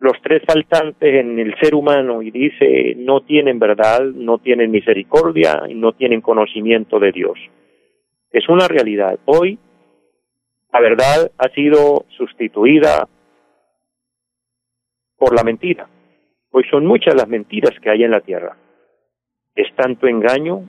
los 0.00 0.14
tres 0.22 0.42
faltantes 0.46 1.14
en 1.14 1.38
el 1.38 1.54
ser 1.60 1.74
humano 1.74 2.22
y 2.22 2.30
dice 2.30 2.94
no 2.96 3.20
tienen 3.20 3.58
verdad, 3.58 4.02
no 4.02 4.38
tienen 4.38 4.70
misericordia 4.70 5.62
y 5.68 5.74
no 5.74 5.92
tienen 5.92 6.20
conocimiento 6.20 6.98
de 6.98 7.12
Dios. 7.12 7.38
Es 8.32 8.48
una 8.48 8.66
realidad. 8.66 9.18
Hoy 9.26 9.58
la 10.72 10.80
verdad 10.80 11.30
ha 11.38 11.48
sido 11.50 12.04
sustituida 12.16 13.06
por 15.16 15.36
la 15.36 15.44
mentira. 15.44 15.88
Hoy 16.50 16.64
son 16.70 16.84
muchas 16.84 17.14
las 17.14 17.28
mentiras 17.28 17.78
que 17.80 17.90
hay 17.90 18.02
en 18.02 18.10
la 18.10 18.20
tierra 18.20 18.56
es 19.54 19.72
tanto 19.76 20.06
engaño, 20.06 20.68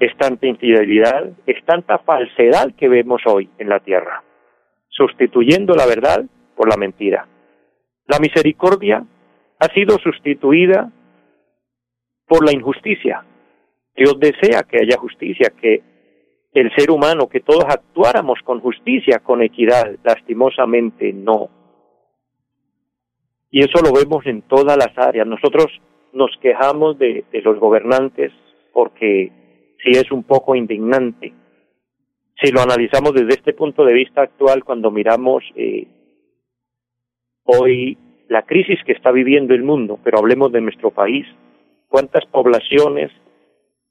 es 0.00 0.16
tanta 0.16 0.46
infidelidad, 0.46 1.30
es 1.46 1.64
tanta 1.64 1.98
falsedad 1.98 2.74
que 2.76 2.88
vemos 2.88 3.22
hoy 3.26 3.48
en 3.58 3.68
la 3.68 3.80
tierra, 3.80 4.24
sustituyendo 4.88 5.74
la 5.74 5.86
verdad 5.86 6.24
por 6.56 6.68
la 6.68 6.76
mentira. 6.76 7.28
La 8.06 8.18
misericordia 8.18 9.04
ha 9.58 9.66
sido 9.74 9.98
sustituida 9.98 10.90
por 12.26 12.44
la 12.44 12.52
injusticia. 12.52 13.24
Dios 13.94 14.18
desea 14.18 14.62
que 14.62 14.78
haya 14.78 14.96
justicia, 14.98 15.52
que 15.60 15.82
el 16.52 16.74
ser 16.74 16.90
humano, 16.90 17.28
que 17.28 17.40
todos 17.40 17.64
actuáramos 17.68 18.40
con 18.42 18.60
justicia, 18.60 19.18
con 19.18 19.42
equidad, 19.42 19.96
lastimosamente 20.02 21.12
no. 21.12 21.50
Y 23.50 23.60
eso 23.60 23.82
lo 23.82 23.92
vemos 23.92 24.26
en 24.26 24.42
todas 24.42 24.76
las 24.76 24.96
áreas. 24.96 25.26
Nosotros 25.26 25.66
nos 26.12 26.30
quejamos 26.40 26.98
de, 26.98 27.24
los 27.44 27.58
gobernantes 27.58 28.32
porque 28.72 29.30
sí 29.82 29.90
es 29.90 30.10
un 30.10 30.22
poco 30.22 30.54
indignante. 30.54 31.32
Si 32.42 32.50
lo 32.52 32.60
analizamos 32.60 33.12
desde 33.12 33.34
este 33.34 33.52
punto 33.52 33.84
de 33.84 33.94
vista 33.94 34.22
actual, 34.22 34.64
cuando 34.64 34.90
miramos 34.90 35.44
eh, 35.56 35.86
hoy 37.44 37.98
la 38.28 38.42
crisis 38.42 38.78
que 38.86 38.92
está 38.92 39.10
viviendo 39.10 39.54
el 39.54 39.62
mundo, 39.62 39.98
pero 40.02 40.18
hablemos 40.18 40.52
de 40.52 40.60
nuestro 40.60 40.90
país, 40.90 41.26
cuántas 41.88 42.24
poblaciones 42.26 43.10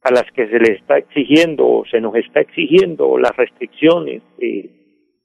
a 0.02 0.12
las 0.12 0.26
que 0.32 0.48
se 0.48 0.60
les 0.60 0.80
está 0.80 0.98
exigiendo 0.98 1.68
o 1.68 1.86
se 1.86 2.00
nos 2.00 2.16
está 2.16 2.40
exigiendo 2.40 3.18
las 3.18 3.36
restricciones, 3.36 4.24
eh, 4.40 4.70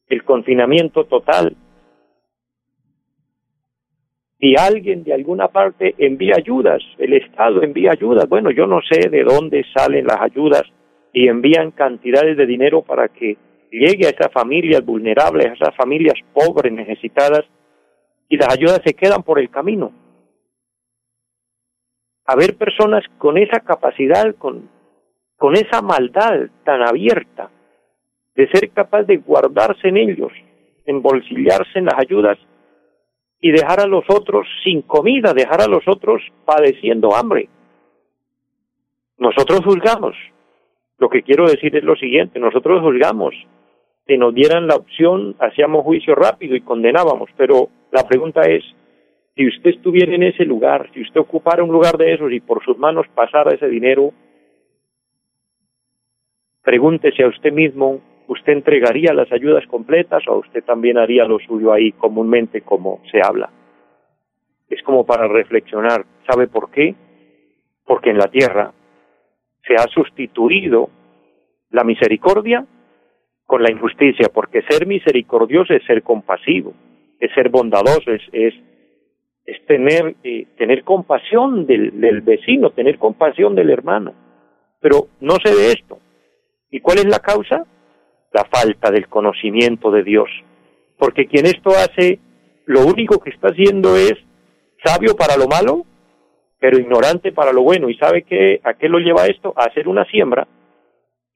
el 0.08 0.24
confinamiento 0.24 1.04
total, 1.04 1.56
y 4.44 4.56
alguien 4.58 5.04
de 5.04 5.14
alguna 5.14 5.48
parte 5.48 5.94
envía 5.96 6.34
ayudas, 6.36 6.82
el 6.98 7.14
Estado 7.14 7.62
envía 7.62 7.92
ayudas, 7.92 8.28
bueno, 8.28 8.50
yo 8.50 8.66
no 8.66 8.80
sé 8.82 9.08
de 9.08 9.24
dónde 9.24 9.64
salen 9.74 10.06
las 10.06 10.20
ayudas 10.20 10.64
y 11.14 11.28
envían 11.28 11.70
cantidades 11.70 12.36
de 12.36 12.44
dinero 12.44 12.82
para 12.82 13.08
que 13.08 13.38
llegue 13.70 14.06
a 14.06 14.10
esas 14.10 14.30
familias 14.30 14.84
vulnerables, 14.84 15.46
a 15.46 15.54
esas 15.54 15.74
familias 15.74 16.16
pobres, 16.34 16.70
necesitadas, 16.74 17.46
y 18.28 18.36
las 18.36 18.52
ayudas 18.52 18.82
se 18.84 18.92
quedan 18.92 19.22
por 19.22 19.38
el 19.38 19.48
camino. 19.48 19.92
Haber 22.26 22.54
personas 22.58 23.02
con 23.16 23.38
esa 23.38 23.60
capacidad, 23.60 24.34
con, 24.34 24.68
con 25.38 25.54
esa 25.54 25.80
maldad 25.80 26.50
tan 26.64 26.82
abierta, 26.82 27.48
de 28.36 28.46
ser 28.50 28.68
capaz 28.72 29.04
de 29.04 29.16
guardarse 29.16 29.88
en 29.88 29.96
ellos, 29.96 30.32
embolsillarse 30.84 31.78
en 31.78 31.86
las 31.86 31.98
ayudas 31.98 32.36
y 33.44 33.52
dejar 33.52 33.78
a 33.80 33.86
los 33.86 34.06
otros 34.08 34.46
sin 34.64 34.80
comida, 34.80 35.34
dejar 35.34 35.60
a 35.60 35.66
los 35.66 35.86
otros 35.86 36.22
padeciendo 36.46 37.14
hambre. 37.14 37.50
Nosotros 39.18 39.60
juzgamos. 39.62 40.16
Lo 40.96 41.10
que 41.10 41.22
quiero 41.22 41.46
decir 41.46 41.76
es 41.76 41.84
lo 41.84 41.94
siguiente, 41.94 42.40
nosotros 42.40 42.80
juzgamos. 42.80 43.34
Si 44.06 44.16
nos 44.16 44.34
dieran 44.34 44.66
la 44.66 44.76
opción, 44.76 45.36
hacíamos 45.40 45.84
juicio 45.84 46.14
rápido 46.14 46.56
y 46.56 46.62
condenábamos, 46.62 47.28
pero 47.36 47.68
la 47.92 48.08
pregunta 48.08 48.40
es, 48.48 48.64
si 49.36 49.46
usted 49.46 49.72
estuviera 49.72 50.14
en 50.14 50.22
ese 50.22 50.46
lugar, 50.46 50.88
si 50.94 51.02
usted 51.02 51.20
ocupara 51.20 51.62
un 51.62 51.70
lugar 51.70 51.98
de 51.98 52.14
esos 52.14 52.32
y 52.32 52.40
por 52.40 52.64
sus 52.64 52.78
manos 52.78 53.04
pasara 53.14 53.54
ese 53.54 53.68
dinero, 53.68 54.14
pregúntese 56.62 57.24
a 57.24 57.28
usted 57.28 57.52
mismo 57.52 58.00
¿usted 58.28 58.52
entregaría 58.52 59.12
las 59.12 59.30
ayudas 59.32 59.66
completas 59.66 60.22
o 60.28 60.38
usted 60.38 60.64
también 60.64 60.98
haría 60.98 61.24
lo 61.24 61.38
suyo 61.38 61.72
ahí 61.72 61.92
comúnmente 61.92 62.62
como 62.62 63.00
se 63.10 63.20
habla? 63.22 63.50
Es 64.68 64.82
como 64.82 65.04
para 65.04 65.28
reflexionar. 65.28 66.04
¿Sabe 66.26 66.48
por 66.48 66.70
qué? 66.70 66.94
Porque 67.84 68.10
en 68.10 68.18
la 68.18 68.28
tierra 68.28 68.72
se 69.66 69.74
ha 69.74 69.86
sustituido 69.88 70.88
la 71.70 71.84
misericordia 71.84 72.66
con 73.46 73.62
la 73.62 73.70
injusticia, 73.70 74.28
porque 74.32 74.62
ser 74.62 74.86
misericordioso 74.86 75.74
es 75.74 75.84
ser 75.84 76.02
compasivo, 76.02 76.72
es 77.20 77.32
ser 77.34 77.50
bondadoso, 77.50 78.10
es, 78.10 78.22
es, 78.32 78.54
es 79.44 79.66
tener, 79.66 80.16
eh, 80.24 80.46
tener 80.56 80.82
compasión 80.82 81.66
del, 81.66 82.00
del 82.00 82.22
vecino, 82.22 82.70
tener 82.70 82.98
compasión 82.98 83.54
del 83.54 83.70
hermano. 83.70 84.14
Pero 84.80 85.08
no 85.20 85.34
se 85.44 85.54
ve 85.54 85.72
esto. 85.72 85.98
¿Y 86.70 86.80
cuál 86.80 86.98
es 86.98 87.06
la 87.06 87.18
causa? 87.18 87.64
La 88.34 88.44
falta 88.44 88.90
del 88.90 89.08
conocimiento 89.08 89.90
de 89.90 90.02
Dios. 90.02 90.28
Porque 90.98 91.26
quien 91.26 91.46
esto 91.46 91.70
hace, 91.70 92.18
lo 92.66 92.84
único 92.84 93.20
que 93.20 93.30
está 93.30 93.48
haciendo 93.48 93.96
es 93.96 94.14
sabio 94.84 95.14
para 95.16 95.36
lo 95.36 95.46
malo, 95.46 95.86
pero 96.58 96.78
ignorante 96.78 97.32
para 97.32 97.52
lo 97.52 97.62
bueno. 97.62 97.88
¿Y 97.88 97.96
sabe 97.96 98.22
qué, 98.22 98.60
a 98.64 98.74
qué 98.74 98.88
lo 98.88 98.98
lleva 98.98 99.26
esto? 99.26 99.54
A 99.56 99.66
hacer 99.66 99.88
una 99.88 100.04
siembra 100.06 100.46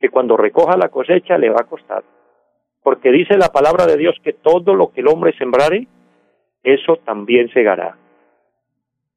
que 0.00 0.10
cuando 0.10 0.36
recoja 0.36 0.76
la 0.76 0.88
cosecha 0.88 1.38
le 1.38 1.50
va 1.50 1.60
a 1.60 1.68
costar. 1.68 2.02
Porque 2.82 3.12
dice 3.12 3.38
la 3.38 3.48
palabra 3.48 3.86
de 3.86 3.96
Dios 3.96 4.16
que 4.22 4.32
todo 4.32 4.74
lo 4.74 4.90
que 4.90 5.00
el 5.00 5.08
hombre 5.08 5.36
sembrare, 5.38 5.86
eso 6.64 6.96
también 7.04 7.48
segará. 7.52 7.96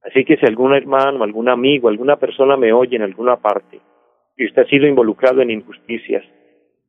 Así 0.04 0.24
que 0.24 0.38
si 0.38 0.46
algún 0.46 0.74
hermano, 0.74 1.24
algún 1.24 1.50
amigo, 1.50 1.90
alguna 1.90 2.18
persona 2.18 2.58
me 2.58 2.74
oye 2.74 2.96
en 2.96 3.04
alguna 3.04 3.38
parte 3.38 3.80
y 4.38 4.46
usted 4.46 4.64
ha 4.64 4.70
sido 4.70 4.88
involucrado 4.88 5.42
en 5.42 5.52
injusticias, 5.52 6.24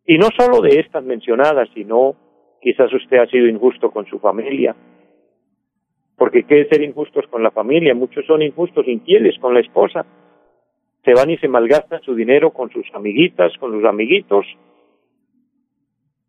y 0.07 0.19
no 0.19 0.29
solo 0.37 0.61
de 0.61 0.81
estas 0.81 1.05
mencionadas, 1.05 1.69
sino 1.75 2.17
quizás 2.61 2.93
usted 2.93 3.19
ha 3.19 3.27
sido 3.27 3.47
injusto 3.47 3.91
con 3.91 4.07
su 4.07 4.19
familia, 4.19 4.75
porque 6.17 6.45
qué 6.45 6.63
es 6.63 6.69
ser 6.69 6.83
injustos 6.83 7.27
con 7.29 7.43
la 7.43 7.51
familia, 7.51 7.95
muchos 7.95 8.25
son 8.27 8.43
injustos, 8.43 8.87
infieles 8.87 9.39
con 9.41 9.55
la 9.55 9.61
esposa, 9.61 10.05
se 11.05 11.15
van 11.15 11.31
y 11.31 11.39
se 11.39 11.49
malgastan 11.49 12.01
su 12.03 12.15
dinero 12.15 12.51
con 12.51 12.71
sus 12.71 12.87
amiguitas, 12.95 13.53
con 13.59 13.73
los 13.73 13.85
amiguitos, 13.85 14.47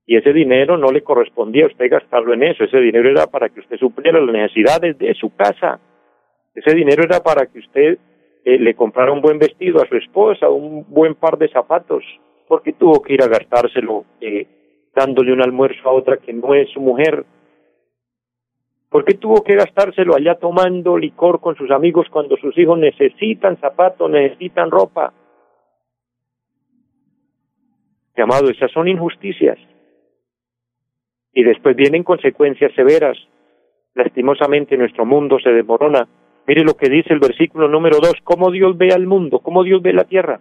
y 0.06 0.18
ese 0.18 0.34
dinero 0.34 0.78
no 0.78 0.88
le 0.92 1.02
correspondía 1.02 1.66
a 1.66 1.68
usted 1.68 1.90
gastarlo 1.90 2.34
en 2.34 2.44
eso, 2.44 2.64
ese 2.64 2.80
dinero 2.80 3.10
era 3.10 3.28
para 3.28 3.50
que 3.50 3.60
usted 3.60 3.78
supliera 3.78 4.20
las 4.20 4.34
necesidades 4.34 4.98
de 4.98 5.14
su 5.14 5.36
casa, 5.36 5.80
ese 6.54 6.76
dinero 6.76 7.04
era 7.04 7.22
para 7.22 7.46
que 7.48 7.60
usted 7.60 7.98
eh, 8.46 8.60
le 8.60 8.76
comprara 8.76 9.12
un 9.12 9.22
buen 9.22 9.40
vestido 9.40 9.82
a 9.82 9.88
su 9.88 9.96
esposa, 9.96 10.50
un 10.50 10.86
buen 10.90 11.16
par 11.16 11.38
de 11.38 11.48
zapatos, 11.50 12.04
porque 12.54 12.74
tuvo 12.74 13.02
que 13.02 13.16
ir 13.16 13.24
a 13.24 13.28
gastárselo 13.28 14.06
eh, 14.22 14.46
dándole 14.94 15.34
un 15.34 15.42
almuerzo 15.42 15.90
a 15.90 15.92
otra 15.92 16.18
que 16.18 16.32
no 16.34 16.54
es 16.54 16.70
su 16.70 16.80
mujer, 16.80 17.26
¿Por 18.92 19.06
qué 19.06 19.16
tuvo 19.16 19.44
que 19.44 19.56
gastárselo 19.56 20.16
allá 20.16 20.36
tomando 20.36 21.00
licor 21.00 21.42
con 21.42 21.56
sus 21.56 21.72
amigos 21.72 22.06
cuando 22.12 22.38
sus 22.38 22.56
hijos 22.60 22.78
necesitan 22.78 23.60
zapatos, 23.60 24.08
necesitan 24.08 24.70
ropa? 24.70 25.12
Llamado, 28.16 28.52
esas 28.52 28.70
son 28.72 28.88
injusticias. 28.88 29.58
Y 31.34 31.42
después 31.44 31.76
vienen 31.76 32.04
consecuencias 32.04 32.72
severas. 32.76 33.18
Lastimosamente 33.96 34.78
nuestro 34.78 35.08
mundo 35.08 35.40
se 35.40 35.50
desmorona. 35.50 36.08
Mire 36.46 36.64
lo 36.64 36.76
que 36.76 36.88
dice 36.88 37.16
el 37.16 37.20
versículo 37.20 37.68
número 37.68 37.98
dos, 38.00 38.14
cómo 38.24 38.52
Dios 38.52 38.78
ve 38.78 38.90
al 38.94 39.08
mundo, 39.08 39.40
cómo 39.40 39.64
Dios 39.64 39.82
ve 39.82 39.94
la 39.94 40.04
tierra. 40.04 40.40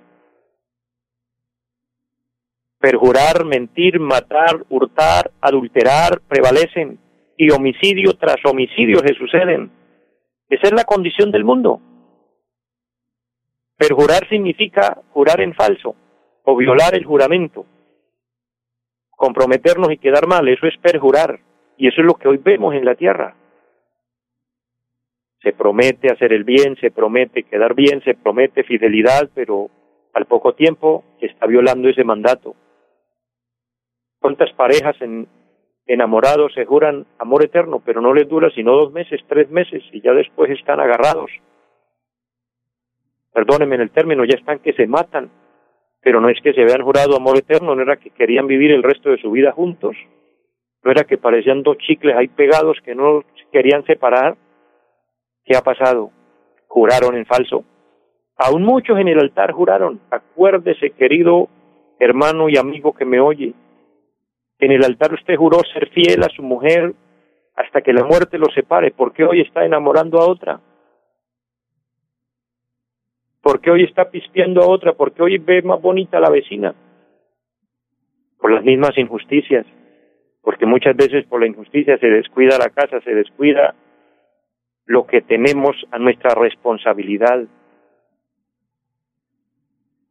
Perjurar, 2.82 3.44
mentir, 3.44 4.00
matar, 4.00 4.64
hurtar, 4.68 5.30
adulterar, 5.40 6.20
prevalecen 6.26 6.98
y 7.36 7.48
homicidio 7.52 8.14
tras 8.14 8.44
homicidio 8.44 8.98
se 9.06 9.14
suceden. 9.14 9.70
Esa 10.48 10.66
es 10.66 10.72
la 10.72 10.82
condición 10.82 11.30
del 11.30 11.44
mundo. 11.44 11.80
Perjurar 13.78 14.28
significa 14.28 15.00
jurar 15.12 15.40
en 15.42 15.54
falso 15.54 15.94
o 16.42 16.56
violar 16.56 16.96
el 16.96 17.04
juramento. 17.04 17.66
Comprometernos 19.10 19.92
y 19.92 19.98
quedar 19.98 20.26
mal, 20.26 20.48
eso 20.48 20.66
es 20.66 20.76
perjurar. 20.78 21.38
Y 21.76 21.86
eso 21.86 22.00
es 22.00 22.06
lo 22.08 22.14
que 22.14 22.26
hoy 22.26 22.38
vemos 22.38 22.74
en 22.74 22.84
la 22.84 22.96
tierra. 22.96 23.36
Se 25.40 25.52
promete 25.52 26.12
hacer 26.12 26.32
el 26.32 26.42
bien, 26.42 26.76
se 26.80 26.90
promete 26.90 27.44
quedar 27.44 27.74
bien, 27.74 28.02
se 28.02 28.14
promete 28.14 28.64
fidelidad, 28.64 29.30
pero 29.36 29.70
al 30.14 30.26
poco 30.26 30.56
tiempo 30.56 31.04
está 31.20 31.46
violando 31.46 31.88
ese 31.88 32.02
mandato. 32.02 32.56
¿Cuántas 34.22 34.52
parejas 34.52 34.96
en 35.02 35.28
enamorados 35.86 36.52
se 36.54 36.64
juran 36.64 37.06
amor 37.18 37.44
eterno, 37.44 37.82
pero 37.84 38.00
no 38.00 38.14
les 38.14 38.28
dura 38.28 38.50
sino 38.54 38.72
dos 38.72 38.92
meses, 38.92 39.20
tres 39.28 39.50
meses, 39.50 39.82
y 39.92 40.00
ya 40.00 40.12
después 40.12 40.50
están 40.50 40.80
agarrados. 40.80 41.30
Perdónenme 43.32 43.76
en 43.76 43.80
el 43.82 43.90
término, 43.90 44.24
ya 44.24 44.38
están 44.38 44.60
que 44.60 44.72
se 44.74 44.86
matan, 44.86 45.30
pero 46.00 46.20
no 46.20 46.28
es 46.28 46.40
que 46.40 46.52
se 46.52 46.62
habían 46.62 46.82
jurado 46.82 47.16
amor 47.16 47.38
eterno, 47.38 47.74
no 47.74 47.82
era 47.82 47.96
que 47.96 48.10
querían 48.10 48.46
vivir 48.46 48.70
el 48.70 48.82
resto 48.82 49.10
de 49.10 49.18
su 49.18 49.30
vida 49.30 49.52
juntos, 49.52 49.96
no 50.84 50.90
era 50.90 51.04
que 51.04 51.18
parecían 51.18 51.62
dos 51.62 51.78
chicles 51.78 52.16
ahí 52.16 52.28
pegados 52.28 52.76
que 52.84 52.94
no 52.94 53.24
querían 53.52 53.84
separar. 53.84 54.36
¿Qué 55.44 55.56
ha 55.56 55.60
pasado? 55.60 56.10
Juraron 56.66 57.16
en 57.16 57.26
falso. 57.26 57.64
Aún 58.36 58.62
muchos 58.62 58.98
en 58.98 59.08
el 59.08 59.20
altar 59.20 59.52
juraron. 59.52 60.00
Acuérdese, 60.10 60.90
querido 60.90 61.48
hermano 62.00 62.48
y 62.48 62.56
amigo 62.56 62.94
que 62.94 63.04
me 63.04 63.20
oye, 63.20 63.54
en 64.66 64.72
el 64.72 64.84
altar 64.84 65.12
usted 65.12 65.36
juró 65.36 65.58
ser 65.72 65.88
fiel 65.90 66.22
a 66.22 66.28
su 66.28 66.42
mujer 66.42 66.94
hasta 67.56 67.82
que 67.82 67.92
la 67.92 68.04
muerte 68.04 68.38
lo 68.38 68.46
separe. 68.54 68.92
¿Por 68.92 69.12
qué 69.12 69.24
hoy 69.24 69.40
está 69.40 69.64
enamorando 69.64 70.20
a 70.20 70.28
otra? 70.28 70.60
¿Por 73.42 73.60
qué 73.60 73.72
hoy 73.72 73.82
está 73.82 74.08
pispiando 74.08 74.62
a 74.62 74.68
otra? 74.68 74.92
¿Por 74.92 75.12
qué 75.12 75.22
hoy 75.22 75.38
ve 75.38 75.62
más 75.62 75.82
bonita 75.82 76.18
a 76.18 76.20
la 76.20 76.30
vecina? 76.30 76.74
Por 78.38 78.52
las 78.52 78.62
mismas 78.62 78.96
injusticias. 78.96 79.66
Porque 80.42 80.64
muchas 80.64 80.96
veces 80.96 81.26
por 81.26 81.40
la 81.40 81.48
injusticia 81.48 81.98
se 81.98 82.06
descuida 82.06 82.56
la 82.56 82.70
casa, 82.70 83.00
se 83.00 83.14
descuida 83.14 83.74
lo 84.86 85.06
que 85.06 85.22
tenemos 85.22 85.74
a 85.90 85.98
nuestra 85.98 86.34
responsabilidad. 86.34 87.46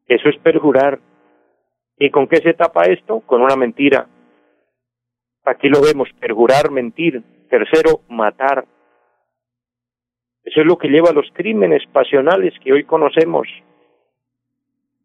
Eso 0.07 0.27
es 0.27 0.37
perjurar. 0.39 0.99
¿Y 1.97 2.09
con 2.09 2.27
qué 2.27 2.37
se 2.37 2.53
tapa 2.53 2.83
esto? 2.83 3.21
Con 3.21 3.41
una 3.41 3.55
mentira. 3.55 4.07
Aquí 5.43 5.69
lo 5.69 5.81
vemos, 5.81 6.09
perjurar, 6.19 6.71
mentir. 6.71 7.21
Tercero, 7.49 8.01
matar. 8.09 8.65
Eso 10.43 10.61
es 10.61 10.65
lo 10.65 10.77
que 10.77 10.87
lleva 10.87 11.09
a 11.09 11.13
los 11.13 11.27
crímenes 11.33 11.83
pasionales 11.91 12.53
que 12.63 12.71
hoy 12.73 12.83
conocemos. 12.83 13.47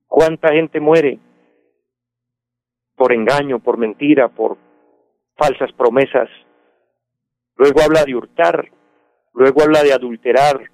¿Cuánta 0.07 0.53
gente 0.53 0.81
muere 0.81 1.19
por 2.95 3.13
engaño, 3.13 3.59
por 3.59 3.77
mentira, 3.77 4.29
por 4.29 4.57
falsas 5.37 5.73
promesas? 5.73 6.29
Luego 7.57 7.81
habla 7.83 8.05
de 8.05 8.15
hurtar, 8.15 8.71
luego 9.35 9.63
habla 9.63 9.83
de 9.83 9.93
adulterar, 9.93 10.71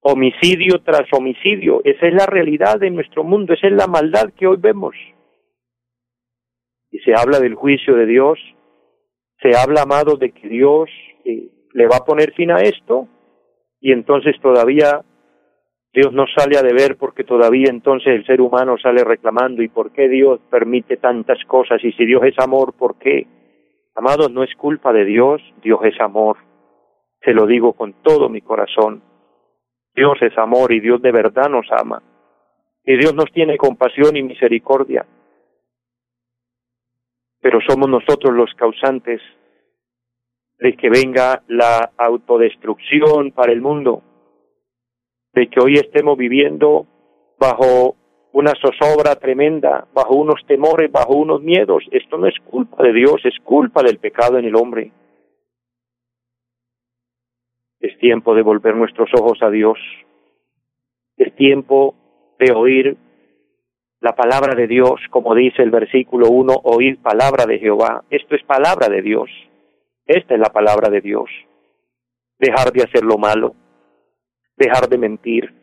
homicidio 0.00 0.82
tras 0.82 1.12
homicidio. 1.12 1.80
Esa 1.84 2.06
es 2.06 2.14
la 2.14 2.26
realidad 2.26 2.78
de 2.78 2.90
nuestro 2.90 3.24
mundo, 3.24 3.54
esa 3.54 3.66
es 3.66 3.74
la 3.74 3.86
maldad 3.86 4.32
que 4.38 4.46
hoy 4.46 4.56
vemos 4.58 4.94
se 7.04 7.14
habla 7.14 7.40
del 7.40 7.54
juicio 7.54 7.94
de 7.94 8.06
Dios, 8.06 8.38
se 9.40 9.56
habla, 9.56 9.82
amado, 9.82 10.16
de 10.16 10.32
que 10.32 10.48
Dios 10.48 10.88
eh, 11.24 11.48
le 11.72 11.86
va 11.86 11.96
a 11.96 12.04
poner 12.04 12.32
fin 12.32 12.50
a 12.50 12.58
esto, 12.60 13.08
y 13.80 13.92
entonces 13.92 14.36
todavía 14.40 15.02
Dios 15.92 16.12
no 16.12 16.26
sale 16.36 16.58
a 16.58 16.62
deber 16.62 16.96
porque 16.96 17.24
todavía 17.24 17.68
entonces 17.70 18.14
el 18.14 18.26
ser 18.26 18.40
humano 18.40 18.76
sale 18.78 19.02
reclamando, 19.02 19.62
¿y 19.62 19.68
por 19.68 19.92
qué 19.92 20.08
Dios 20.08 20.40
permite 20.50 20.96
tantas 20.98 21.42
cosas? 21.46 21.82
Y 21.82 21.92
si 21.92 22.04
Dios 22.04 22.22
es 22.24 22.38
amor, 22.38 22.74
¿por 22.74 22.98
qué? 22.98 23.26
Amados, 23.94 24.30
no 24.30 24.44
es 24.44 24.54
culpa 24.56 24.92
de 24.92 25.04
Dios, 25.04 25.42
Dios 25.62 25.80
es 25.84 25.98
amor. 26.00 26.36
Se 27.22 27.32
lo 27.32 27.46
digo 27.46 27.72
con 27.72 27.94
todo 28.02 28.28
mi 28.28 28.40
corazón. 28.40 29.02
Dios 29.94 30.16
es 30.22 30.36
amor 30.38 30.72
y 30.72 30.80
Dios 30.80 31.02
de 31.02 31.12
verdad 31.12 31.50
nos 31.50 31.66
ama. 31.72 32.02
Y 32.84 32.96
Dios 32.96 33.14
nos 33.14 33.30
tiene 33.32 33.56
compasión 33.56 34.16
y 34.16 34.22
misericordia 34.22 35.04
pero 37.40 37.60
somos 37.66 37.88
nosotros 37.88 38.34
los 38.34 38.52
causantes 38.54 39.20
de 40.58 40.76
que 40.76 40.90
venga 40.90 41.42
la 41.48 41.90
autodestrucción 41.96 43.32
para 43.32 43.52
el 43.52 43.62
mundo, 43.62 44.02
de 45.32 45.48
que 45.48 45.60
hoy 45.60 45.74
estemos 45.74 46.18
viviendo 46.18 46.86
bajo 47.38 47.96
una 48.32 48.52
zozobra 48.60 49.16
tremenda, 49.16 49.88
bajo 49.94 50.14
unos 50.14 50.44
temores, 50.46 50.92
bajo 50.92 51.14
unos 51.14 51.40
miedos. 51.40 51.84
Esto 51.90 52.18
no 52.18 52.26
es 52.26 52.38
culpa 52.44 52.82
de 52.82 52.92
Dios, 52.92 53.16
es 53.24 53.34
culpa 53.42 53.82
del 53.82 53.98
pecado 53.98 54.38
en 54.38 54.44
el 54.44 54.54
hombre. 54.54 54.92
Es 57.80 57.98
tiempo 57.98 58.34
de 58.34 58.42
volver 58.42 58.76
nuestros 58.76 59.08
ojos 59.18 59.38
a 59.42 59.50
Dios. 59.50 59.78
Es 61.16 61.34
tiempo 61.34 61.94
de 62.38 62.52
oír 62.52 62.96
la 64.00 64.14
palabra 64.14 64.54
de 64.54 64.66
Dios, 64.66 65.00
como 65.10 65.34
dice 65.34 65.62
el 65.62 65.70
versículo 65.70 66.28
1, 66.28 66.54
oír 66.64 67.00
palabra 67.02 67.44
de 67.44 67.58
Jehová. 67.58 68.02
Esto 68.08 68.34
es 68.34 68.42
palabra 68.44 68.88
de 68.88 69.02
Dios. 69.02 69.30
Esta 70.06 70.34
es 70.34 70.40
la 70.40 70.48
palabra 70.48 70.88
de 70.88 71.02
Dios. 71.02 71.28
Dejar 72.38 72.72
de 72.72 72.82
hacer 72.82 73.04
lo 73.04 73.18
malo, 73.18 73.54
dejar 74.56 74.88
de 74.88 74.96
mentir, 74.96 75.54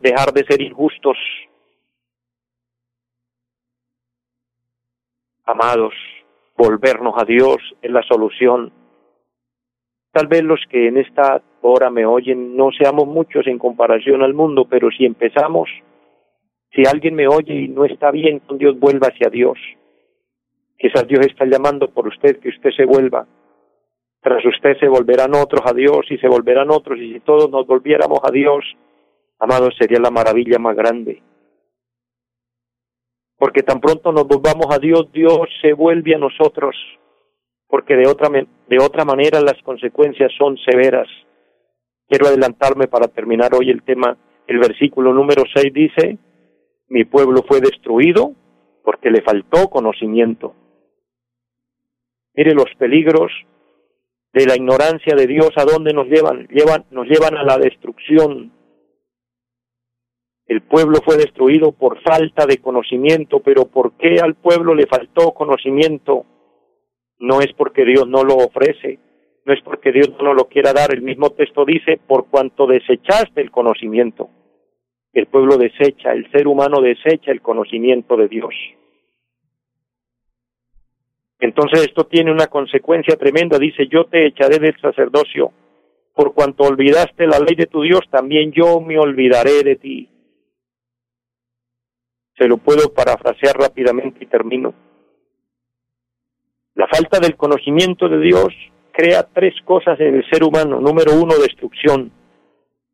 dejar 0.00 0.32
de 0.32 0.44
ser 0.44 0.62
injustos. 0.62 1.18
Amados, 5.44 5.92
volvernos 6.56 7.14
a 7.18 7.24
Dios 7.26 7.58
es 7.82 7.90
la 7.90 8.02
solución. 8.02 8.72
Tal 10.10 10.26
vez 10.26 10.42
los 10.42 10.60
que 10.70 10.88
en 10.88 10.96
esta 10.96 11.42
hora 11.60 11.90
me 11.90 12.06
oyen 12.06 12.56
no 12.56 12.70
seamos 12.72 13.06
muchos 13.06 13.46
en 13.46 13.58
comparación 13.58 14.22
al 14.22 14.32
mundo, 14.32 14.64
pero 14.64 14.90
si 14.90 15.04
empezamos, 15.04 15.68
si 16.72 16.82
alguien 16.86 17.14
me 17.14 17.28
oye 17.28 17.54
y 17.54 17.68
no 17.68 17.84
está 17.84 18.10
bien 18.10 18.40
con 18.40 18.58
Dios, 18.58 18.78
vuelva 18.78 19.08
hacia 19.08 19.30
Dios. 19.30 19.58
Quizás 20.78 21.06
Dios 21.08 21.26
está 21.26 21.44
llamando 21.44 21.88
por 21.90 22.06
usted 22.06 22.38
que 22.38 22.50
usted 22.50 22.70
se 22.76 22.84
vuelva. 22.84 23.26
Tras 24.20 24.44
usted 24.44 24.76
se 24.78 24.88
volverán 24.88 25.34
otros 25.34 25.62
a 25.64 25.72
Dios 25.72 26.06
y 26.10 26.18
se 26.18 26.28
volverán 26.28 26.70
otros, 26.70 26.98
y 26.98 27.14
si 27.14 27.20
todos 27.20 27.50
nos 27.50 27.66
volviéramos 27.66 28.20
a 28.22 28.30
Dios, 28.30 28.64
amados, 29.38 29.74
sería 29.78 30.00
la 30.00 30.10
maravilla 30.10 30.58
más 30.58 30.76
grande 30.76 31.22
porque 33.38 33.62
tan 33.62 33.80
pronto 33.80 34.12
nos 34.12 34.26
volvamos 34.26 34.66
a 34.70 34.78
Dios, 34.78 35.10
Dios 35.12 35.48
se 35.62 35.72
vuelve 35.72 36.14
a 36.14 36.18
nosotros, 36.18 36.74
porque 37.68 37.94
de 37.94 38.08
otra, 38.08 38.28
de 38.30 38.78
otra 38.78 39.04
manera 39.04 39.40
las 39.40 39.62
consecuencias 39.62 40.32
son 40.36 40.58
severas. 40.58 41.06
Quiero 42.08 42.26
adelantarme 42.26 42.88
para 42.88 43.06
terminar 43.06 43.54
hoy 43.54 43.70
el 43.70 43.82
tema. 43.82 44.16
El 44.46 44.58
versículo 44.58 45.12
número 45.12 45.44
6 45.54 45.72
dice, 45.72 46.18
mi 46.88 47.04
pueblo 47.04 47.42
fue 47.46 47.60
destruido 47.60 48.32
porque 48.82 49.10
le 49.10 49.22
faltó 49.22 49.68
conocimiento. 49.68 50.54
Mire 52.34 52.54
los 52.54 52.72
peligros 52.78 53.30
de 54.32 54.46
la 54.46 54.56
ignorancia 54.56 55.14
de 55.14 55.26
Dios, 55.26 55.50
¿a 55.56 55.64
dónde 55.64 55.92
nos 55.92 56.06
llevan? 56.06 56.46
llevan 56.48 56.84
nos 56.90 57.06
llevan 57.06 57.36
a 57.36 57.42
la 57.42 57.58
destrucción. 57.58 58.52
El 60.46 60.62
pueblo 60.62 61.00
fue 61.04 61.16
destruido 61.16 61.72
por 61.72 62.00
falta 62.02 62.46
de 62.46 62.58
conocimiento, 62.58 63.40
pero 63.40 63.66
¿por 63.66 63.92
qué 63.98 64.20
al 64.22 64.34
pueblo 64.34 64.74
le 64.74 64.86
faltó 64.86 65.32
conocimiento? 65.32 66.24
No 67.18 67.40
es 67.40 67.52
porque 67.54 67.84
Dios 67.84 68.08
no 68.08 68.22
lo 68.22 68.36
ofrece, 68.36 68.98
no 69.44 69.52
es 69.52 69.60
porque 69.62 69.92
Dios 69.92 70.10
no 70.22 70.32
lo 70.32 70.48
quiera 70.48 70.72
dar. 70.72 70.94
El 70.94 71.02
mismo 71.02 71.30
texto 71.30 71.66
dice, 71.66 72.00
por 72.06 72.28
cuanto 72.28 72.66
desechaste 72.66 73.42
el 73.42 73.50
conocimiento. 73.50 74.30
El 75.12 75.26
pueblo 75.26 75.56
desecha, 75.56 76.12
el 76.12 76.30
ser 76.30 76.46
humano 76.46 76.80
desecha 76.80 77.30
el 77.30 77.40
conocimiento 77.40 78.16
de 78.16 78.28
Dios. 78.28 78.54
Entonces 81.40 81.82
esto 81.86 82.04
tiene 82.04 82.32
una 82.32 82.48
consecuencia 82.48 83.16
tremenda. 83.16 83.58
Dice, 83.58 83.86
yo 83.88 84.04
te 84.06 84.26
echaré 84.26 84.58
del 84.58 84.78
sacerdocio. 84.80 85.52
Por 86.14 86.34
cuanto 86.34 86.64
olvidaste 86.64 87.26
la 87.26 87.38
ley 87.38 87.54
de 87.54 87.66
tu 87.66 87.82
Dios, 87.82 88.00
también 88.10 88.52
yo 88.52 88.80
me 88.80 88.98
olvidaré 88.98 89.62
de 89.62 89.76
ti 89.76 90.08
se 92.38 92.46
lo 92.46 92.58
puedo 92.58 92.92
parafrasear 92.94 93.56
rápidamente 93.56 94.22
y 94.22 94.26
termino. 94.26 94.72
La 96.74 96.86
falta 96.86 97.18
del 97.18 97.36
conocimiento 97.36 98.08
de 98.08 98.20
Dios 98.20 98.54
crea 98.92 99.24
tres 99.24 99.54
cosas 99.64 99.98
en 100.00 100.14
el 100.14 100.30
ser 100.30 100.44
humano. 100.44 100.80
Número 100.80 101.12
uno, 101.20 101.34
destrucción. 101.36 102.12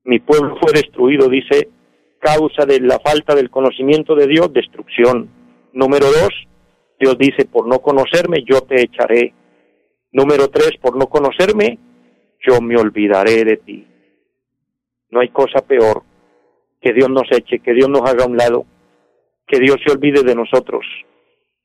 Mi 0.05 0.19
pueblo 0.19 0.57
fue 0.61 0.73
destruido, 0.73 1.29
dice, 1.29 1.69
causa 2.25 2.65
de 2.65 2.81
la 2.81 2.99
falta 3.01 3.35
del 3.35 3.51
conocimiento 3.51 4.15
de 4.15 4.27
Dios, 4.27 4.51
destrucción. 4.51 5.29
Número 5.75 6.07
dos, 6.07 6.31
Dios 6.99 7.19
dice, 7.19 7.45
por 7.45 7.67
no 7.67 7.81
conocerme, 7.81 8.43
yo 8.49 8.63
te 8.63 8.81
echaré. 8.81 9.35
Número 10.11 10.49
tres, 10.49 10.73
por 10.81 10.97
no 10.97 11.09
conocerme, 11.09 11.79
yo 12.41 12.63
me 12.63 12.79
olvidaré 12.79 13.45
de 13.45 13.57
ti. 13.59 13.87
No 15.11 15.21
hay 15.21 15.29
cosa 15.29 15.61
peor 15.67 16.03
que 16.81 16.95
Dios 16.95 17.11
nos 17.11 17.31
eche, 17.31 17.59
que 17.59 17.75
Dios 17.75 17.91
nos 17.91 18.09
haga 18.09 18.25
a 18.25 18.29
un 18.29 18.39
lado 18.39 18.65
que 19.47 19.61
Dios 19.61 19.77
se 19.85 19.93
olvide 19.93 20.23
de 20.23 20.35
nosotros. 20.35 20.87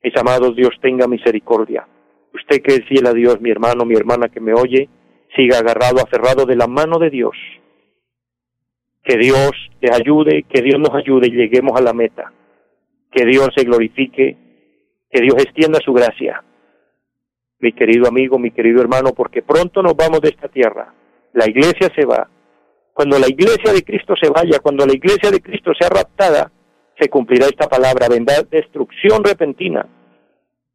Mis 0.02 0.14
amados, 0.16 0.54
Dios 0.54 0.70
tenga 0.82 1.06
misericordia. 1.06 1.88
Usted 2.34 2.60
que 2.62 2.74
es 2.74 2.84
fiel 2.86 3.06
a 3.06 3.14
Dios, 3.14 3.40
mi 3.40 3.50
hermano, 3.50 3.86
mi 3.86 3.94
hermana 3.94 4.28
que 4.28 4.40
me 4.40 4.52
oye, 4.52 4.90
siga 5.34 5.58
agarrado, 5.58 6.02
aferrado 6.02 6.44
de 6.44 6.56
la 6.56 6.66
mano 6.66 6.98
de 6.98 7.08
Dios. 7.08 7.36
Que 9.02 9.16
Dios 9.16 9.52
te 9.80 9.92
ayude, 9.92 10.44
que 10.44 10.62
Dios 10.62 10.78
nos 10.78 10.94
ayude 10.94 11.28
y 11.28 11.36
lleguemos 11.36 11.78
a 11.78 11.82
la 11.82 11.92
meta. 11.92 12.32
Que 13.10 13.24
Dios 13.24 13.48
se 13.56 13.64
glorifique, 13.64 14.36
que 15.10 15.20
Dios 15.20 15.34
extienda 15.38 15.80
su 15.84 15.92
gracia. 15.92 16.44
Mi 17.58 17.72
querido 17.72 18.08
amigo, 18.08 18.38
mi 18.38 18.50
querido 18.50 18.80
hermano, 18.80 19.12
porque 19.14 19.42
pronto 19.42 19.82
nos 19.82 19.96
vamos 19.96 20.20
de 20.20 20.30
esta 20.30 20.48
tierra. 20.48 20.94
La 21.32 21.48
iglesia 21.48 21.90
se 21.94 22.04
va. 22.04 22.28
Cuando 22.92 23.18
la 23.18 23.28
iglesia 23.28 23.72
de 23.72 23.82
Cristo 23.82 24.14
se 24.20 24.30
vaya, 24.30 24.58
cuando 24.60 24.86
la 24.86 24.92
iglesia 24.92 25.30
de 25.30 25.40
Cristo 25.40 25.72
sea 25.78 25.88
raptada, 25.88 26.50
se 26.98 27.08
cumplirá 27.08 27.46
esta 27.46 27.66
palabra, 27.68 28.08
vendrá 28.08 28.42
destrucción 28.42 29.24
repentina, 29.24 29.86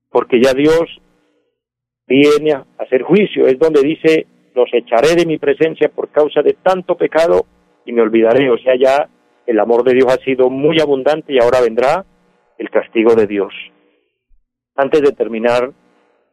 porque 0.09 0.41
ya 0.41 0.53
Dios 0.53 0.99
viene 2.07 2.53
a 2.53 2.65
hacer 2.79 3.03
juicio, 3.03 3.45
es 3.47 3.59
donde 3.59 3.81
dice, 3.81 4.25
los 4.55 4.69
echaré 4.73 5.15
de 5.15 5.25
mi 5.25 5.37
presencia 5.37 5.89
por 5.89 6.09
causa 6.09 6.41
de 6.41 6.53
tanto 6.53 6.97
pecado 6.97 7.45
y 7.85 7.93
me 7.93 8.01
olvidaré, 8.01 8.49
o 8.49 8.57
sea, 8.57 8.75
ya 8.75 9.09
el 9.45 9.59
amor 9.59 9.83
de 9.83 9.93
Dios 9.93 10.07
ha 10.07 10.23
sido 10.23 10.49
muy 10.49 10.79
abundante 10.79 11.33
y 11.33 11.39
ahora 11.39 11.61
vendrá 11.61 12.05
el 12.57 12.69
castigo 12.69 13.15
de 13.15 13.27
Dios. 13.27 13.53
Antes 14.75 15.01
de 15.01 15.11
terminar, 15.11 15.71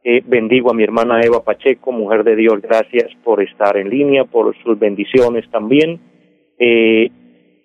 eh, 0.05 0.23
bendigo 0.25 0.71
a 0.71 0.75
mi 0.75 0.83
hermana 0.83 1.21
Eva 1.21 1.45
Pacheco, 1.45 1.93
mujer 1.93 2.25
de 2.25 2.37
Dios, 2.37 2.61
gracias 2.61 3.11
por 3.23 3.43
estar 3.43 3.77
en 3.77 3.91
línea, 3.91 4.25
por 4.25 4.57
sus 4.63 4.79
bendiciones 4.79 5.49
también. 5.51 6.01
Eh, 6.59 7.11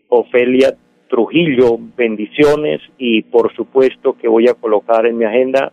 Ofelia 0.10 0.76
Trujillo, 1.10 1.78
bendiciones 1.96 2.82
y 2.98 3.24
por 3.24 3.56
supuesto 3.56 4.18
que 4.18 4.28
voy 4.28 4.48
a 4.50 4.54
colocar 4.54 5.06
en 5.06 5.18
mi 5.18 5.26
agenda 5.26 5.72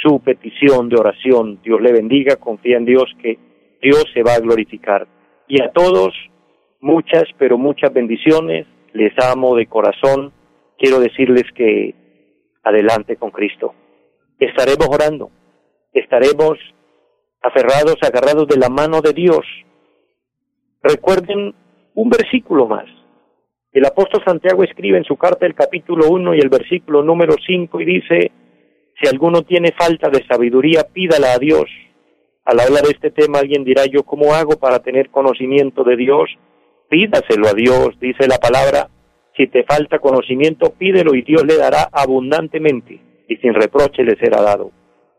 su 0.00 0.20
petición 0.20 0.88
de 0.88 0.96
oración. 0.96 1.60
Dios 1.62 1.80
le 1.80 1.92
bendiga, 1.92 2.36
confía 2.36 2.76
en 2.76 2.84
Dios 2.84 3.04
que 3.20 3.38
Dios 3.82 4.04
se 4.14 4.22
va 4.22 4.34
a 4.34 4.40
glorificar. 4.40 5.06
Y 5.48 5.60
a 5.60 5.70
todos, 5.72 6.14
muchas, 6.82 7.24
pero 7.38 7.56
muchas 7.56 7.92
bendiciones. 7.94 8.66
Les 8.92 9.12
amo 9.24 9.56
de 9.56 9.66
corazón. 9.66 10.32
Quiero 10.76 11.00
decirles 11.00 11.44
que 11.54 11.94
adelante 12.62 13.16
con 13.16 13.30
Cristo. 13.30 13.74
Estaremos 14.38 14.88
orando, 14.88 15.30
estaremos 15.92 16.58
aferrados, 17.40 17.96
agarrados 18.02 18.46
de 18.48 18.58
la 18.58 18.68
mano 18.68 19.00
de 19.00 19.12
Dios. 19.12 19.46
Recuerden 20.82 21.54
un 21.94 22.10
versículo 22.10 22.66
más. 22.66 22.86
El 23.72 23.86
apóstol 23.86 24.22
Santiago 24.24 24.62
escribe 24.64 24.98
en 24.98 25.04
su 25.04 25.16
carta 25.16 25.46
el 25.46 25.54
capítulo 25.54 26.08
1 26.10 26.34
y 26.34 26.40
el 26.40 26.48
versículo 26.48 27.02
número 27.02 27.34
5 27.46 27.80
y 27.80 27.84
dice, 27.84 28.32
si 29.00 29.08
alguno 29.08 29.42
tiene 29.42 29.72
falta 29.72 30.10
de 30.10 30.24
sabiduría, 30.26 30.84
pídala 30.92 31.32
a 31.32 31.38
Dios. 31.38 31.66
Al 32.44 32.60
hablar 32.60 32.82
de 32.82 32.90
este 32.90 33.10
tema 33.10 33.38
alguien 33.38 33.64
dirá, 33.64 33.86
yo 33.86 34.02
cómo 34.02 34.34
hago 34.34 34.58
para 34.58 34.80
tener 34.80 35.10
conocimiento 35.10 35.84
de 35.84 35.96
Dios? 35.96 36.28
Pídaselo 36.92 37.48
a 37.48 37.54
Dios, 37.54 37.98
dice 37.98 38.28
la 38.28 38.36
palabra. 38.36 38.90
Si 39.34 39.46
te 39.46 39.64
falta 39.64 39.98
conocimiento, 39.98 40.74
pídelo 40.74 41.14
y 41.14 41.22
Dios 41.22 41.42
le 41.46 41.56
dará 41.56 41.88
abundantemente 41.90 43.00
y 43.26 43.36
sin 43.36 43.54
reproche 43.54 44.04
le 44.04 44.16
será 44.16 44.42
dado. 44.42 44.70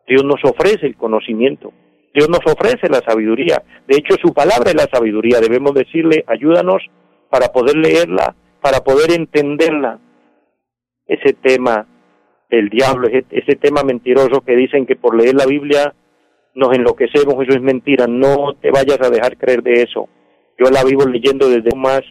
Dios 0.08 0.24
nos 0.24 0.38
ofrece 0.44 0.86
el 0.86 0.96
conocimiento. 0.96 1.74
Dios 2.14 2.30
nos 2.30 2.42
ofrece 2.46 2.90
la 2.90 3.00
sabiduría. 3.00 3.64
De 3.88 3.98
hecho, 3.98 4.14
su 4.22 4.36
palabra 4.36 4.70
es 4.70 4.76
la 4.76 4.86
sabiduría. 4.86 5.40
Debemos 5.40 5.74
decirle, 5.74 6.24
ayúdanos 6.28 6.84
para 7.32 7.48
poder 7.48 7.76
leerla 7.76 8.36
para 8.62 8.80
poder 8.80 9.12
entenderla. 9.12 10.00
Ese 11.08 11.34
tema 11.34 11.88
el 12.50 12.70
diablo, 12.70 13.08
ese, 13.08 13.56
tema 13.56 13.82
mentiroso 13.84 14.42
que 14.42 14.56
dicen 14.56 14.86
que 14.86 14.96
por 14.96 15.18
leer 15.18 15.34
la 15.34 15.48
Biblia 15.48 15.96
nos 16.54 16.72
enloquecemos, 16.76 17.34
eso 17.42 17.58
es 17.58 17.62
mentira, 17.62 18.06
no 18.08 18.54
te 18.62 18.70
vayas 18.70 19.02
a 19.02 19.10
dejar 19.10 19.38
creer 19.38 19.64
de 19.64 19.82
eso. 19.82 20.08
Yo 20.60 20.70
la 20.70 20.84
vivo 20.84 21.06
leyendo 21.06 21.50
desde 21.50 21.76
más 21.76 22.02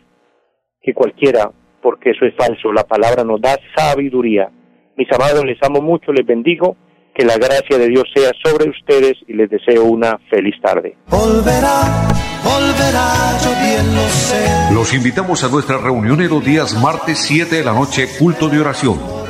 que 0.82 0.94
cualquiera, 0.94 1.50
porque 1.80 2.10
eso 2.10 2.24
es 2.24 2.34
falso, 2.36 2.72
la 2.72 2.84
palabra 2.84 3.24
nos 3.24 3.40
da 3.40 3.56
sabiduría. 3.74 4.50
Mis 4.96 5.10
amados, 5.12 5.44
les 5.44 5.58
amo 5.62 5.80
mucho, 5.80 6.12
les 6.12 6.26
bendigo, 6.26 6.76
que 7.14 7.24
la 7.24 7.36
gracia 7.36 7.78
de 7.78 7.88
Dios 7.88 8.04
sea 8.14 8.30
sobre 8.44 8.70
ustedes 8.70 9.14
y 9.28 9.34
les 9.34 9.48
deseo 9.50 9.84
una 9.84 10.18
feliz 10.30 10.54
tarde 10.60 10.96
volverá, 12.44 13.38
yo 13.42 13.50
bien 13.60 13.94
lo 13.94 14.08
sé. 14.08 14.74
Los 14.74 14.94
invitamos 14.94 15.44
a 15.44 15.48
nuestra 15.48 15.78
reunión 15.78 16.20
en 16.20 16.30
los 16.30 16.44
días 16.44 16.74
martes 16.80 17.18
7 17.18 17.56
de 17.56 17.64
la 17.64 17.72
noche, 17.72 18.08
culto 18.18 18.48
de 18.48 18.60
oración. 18.60 19.21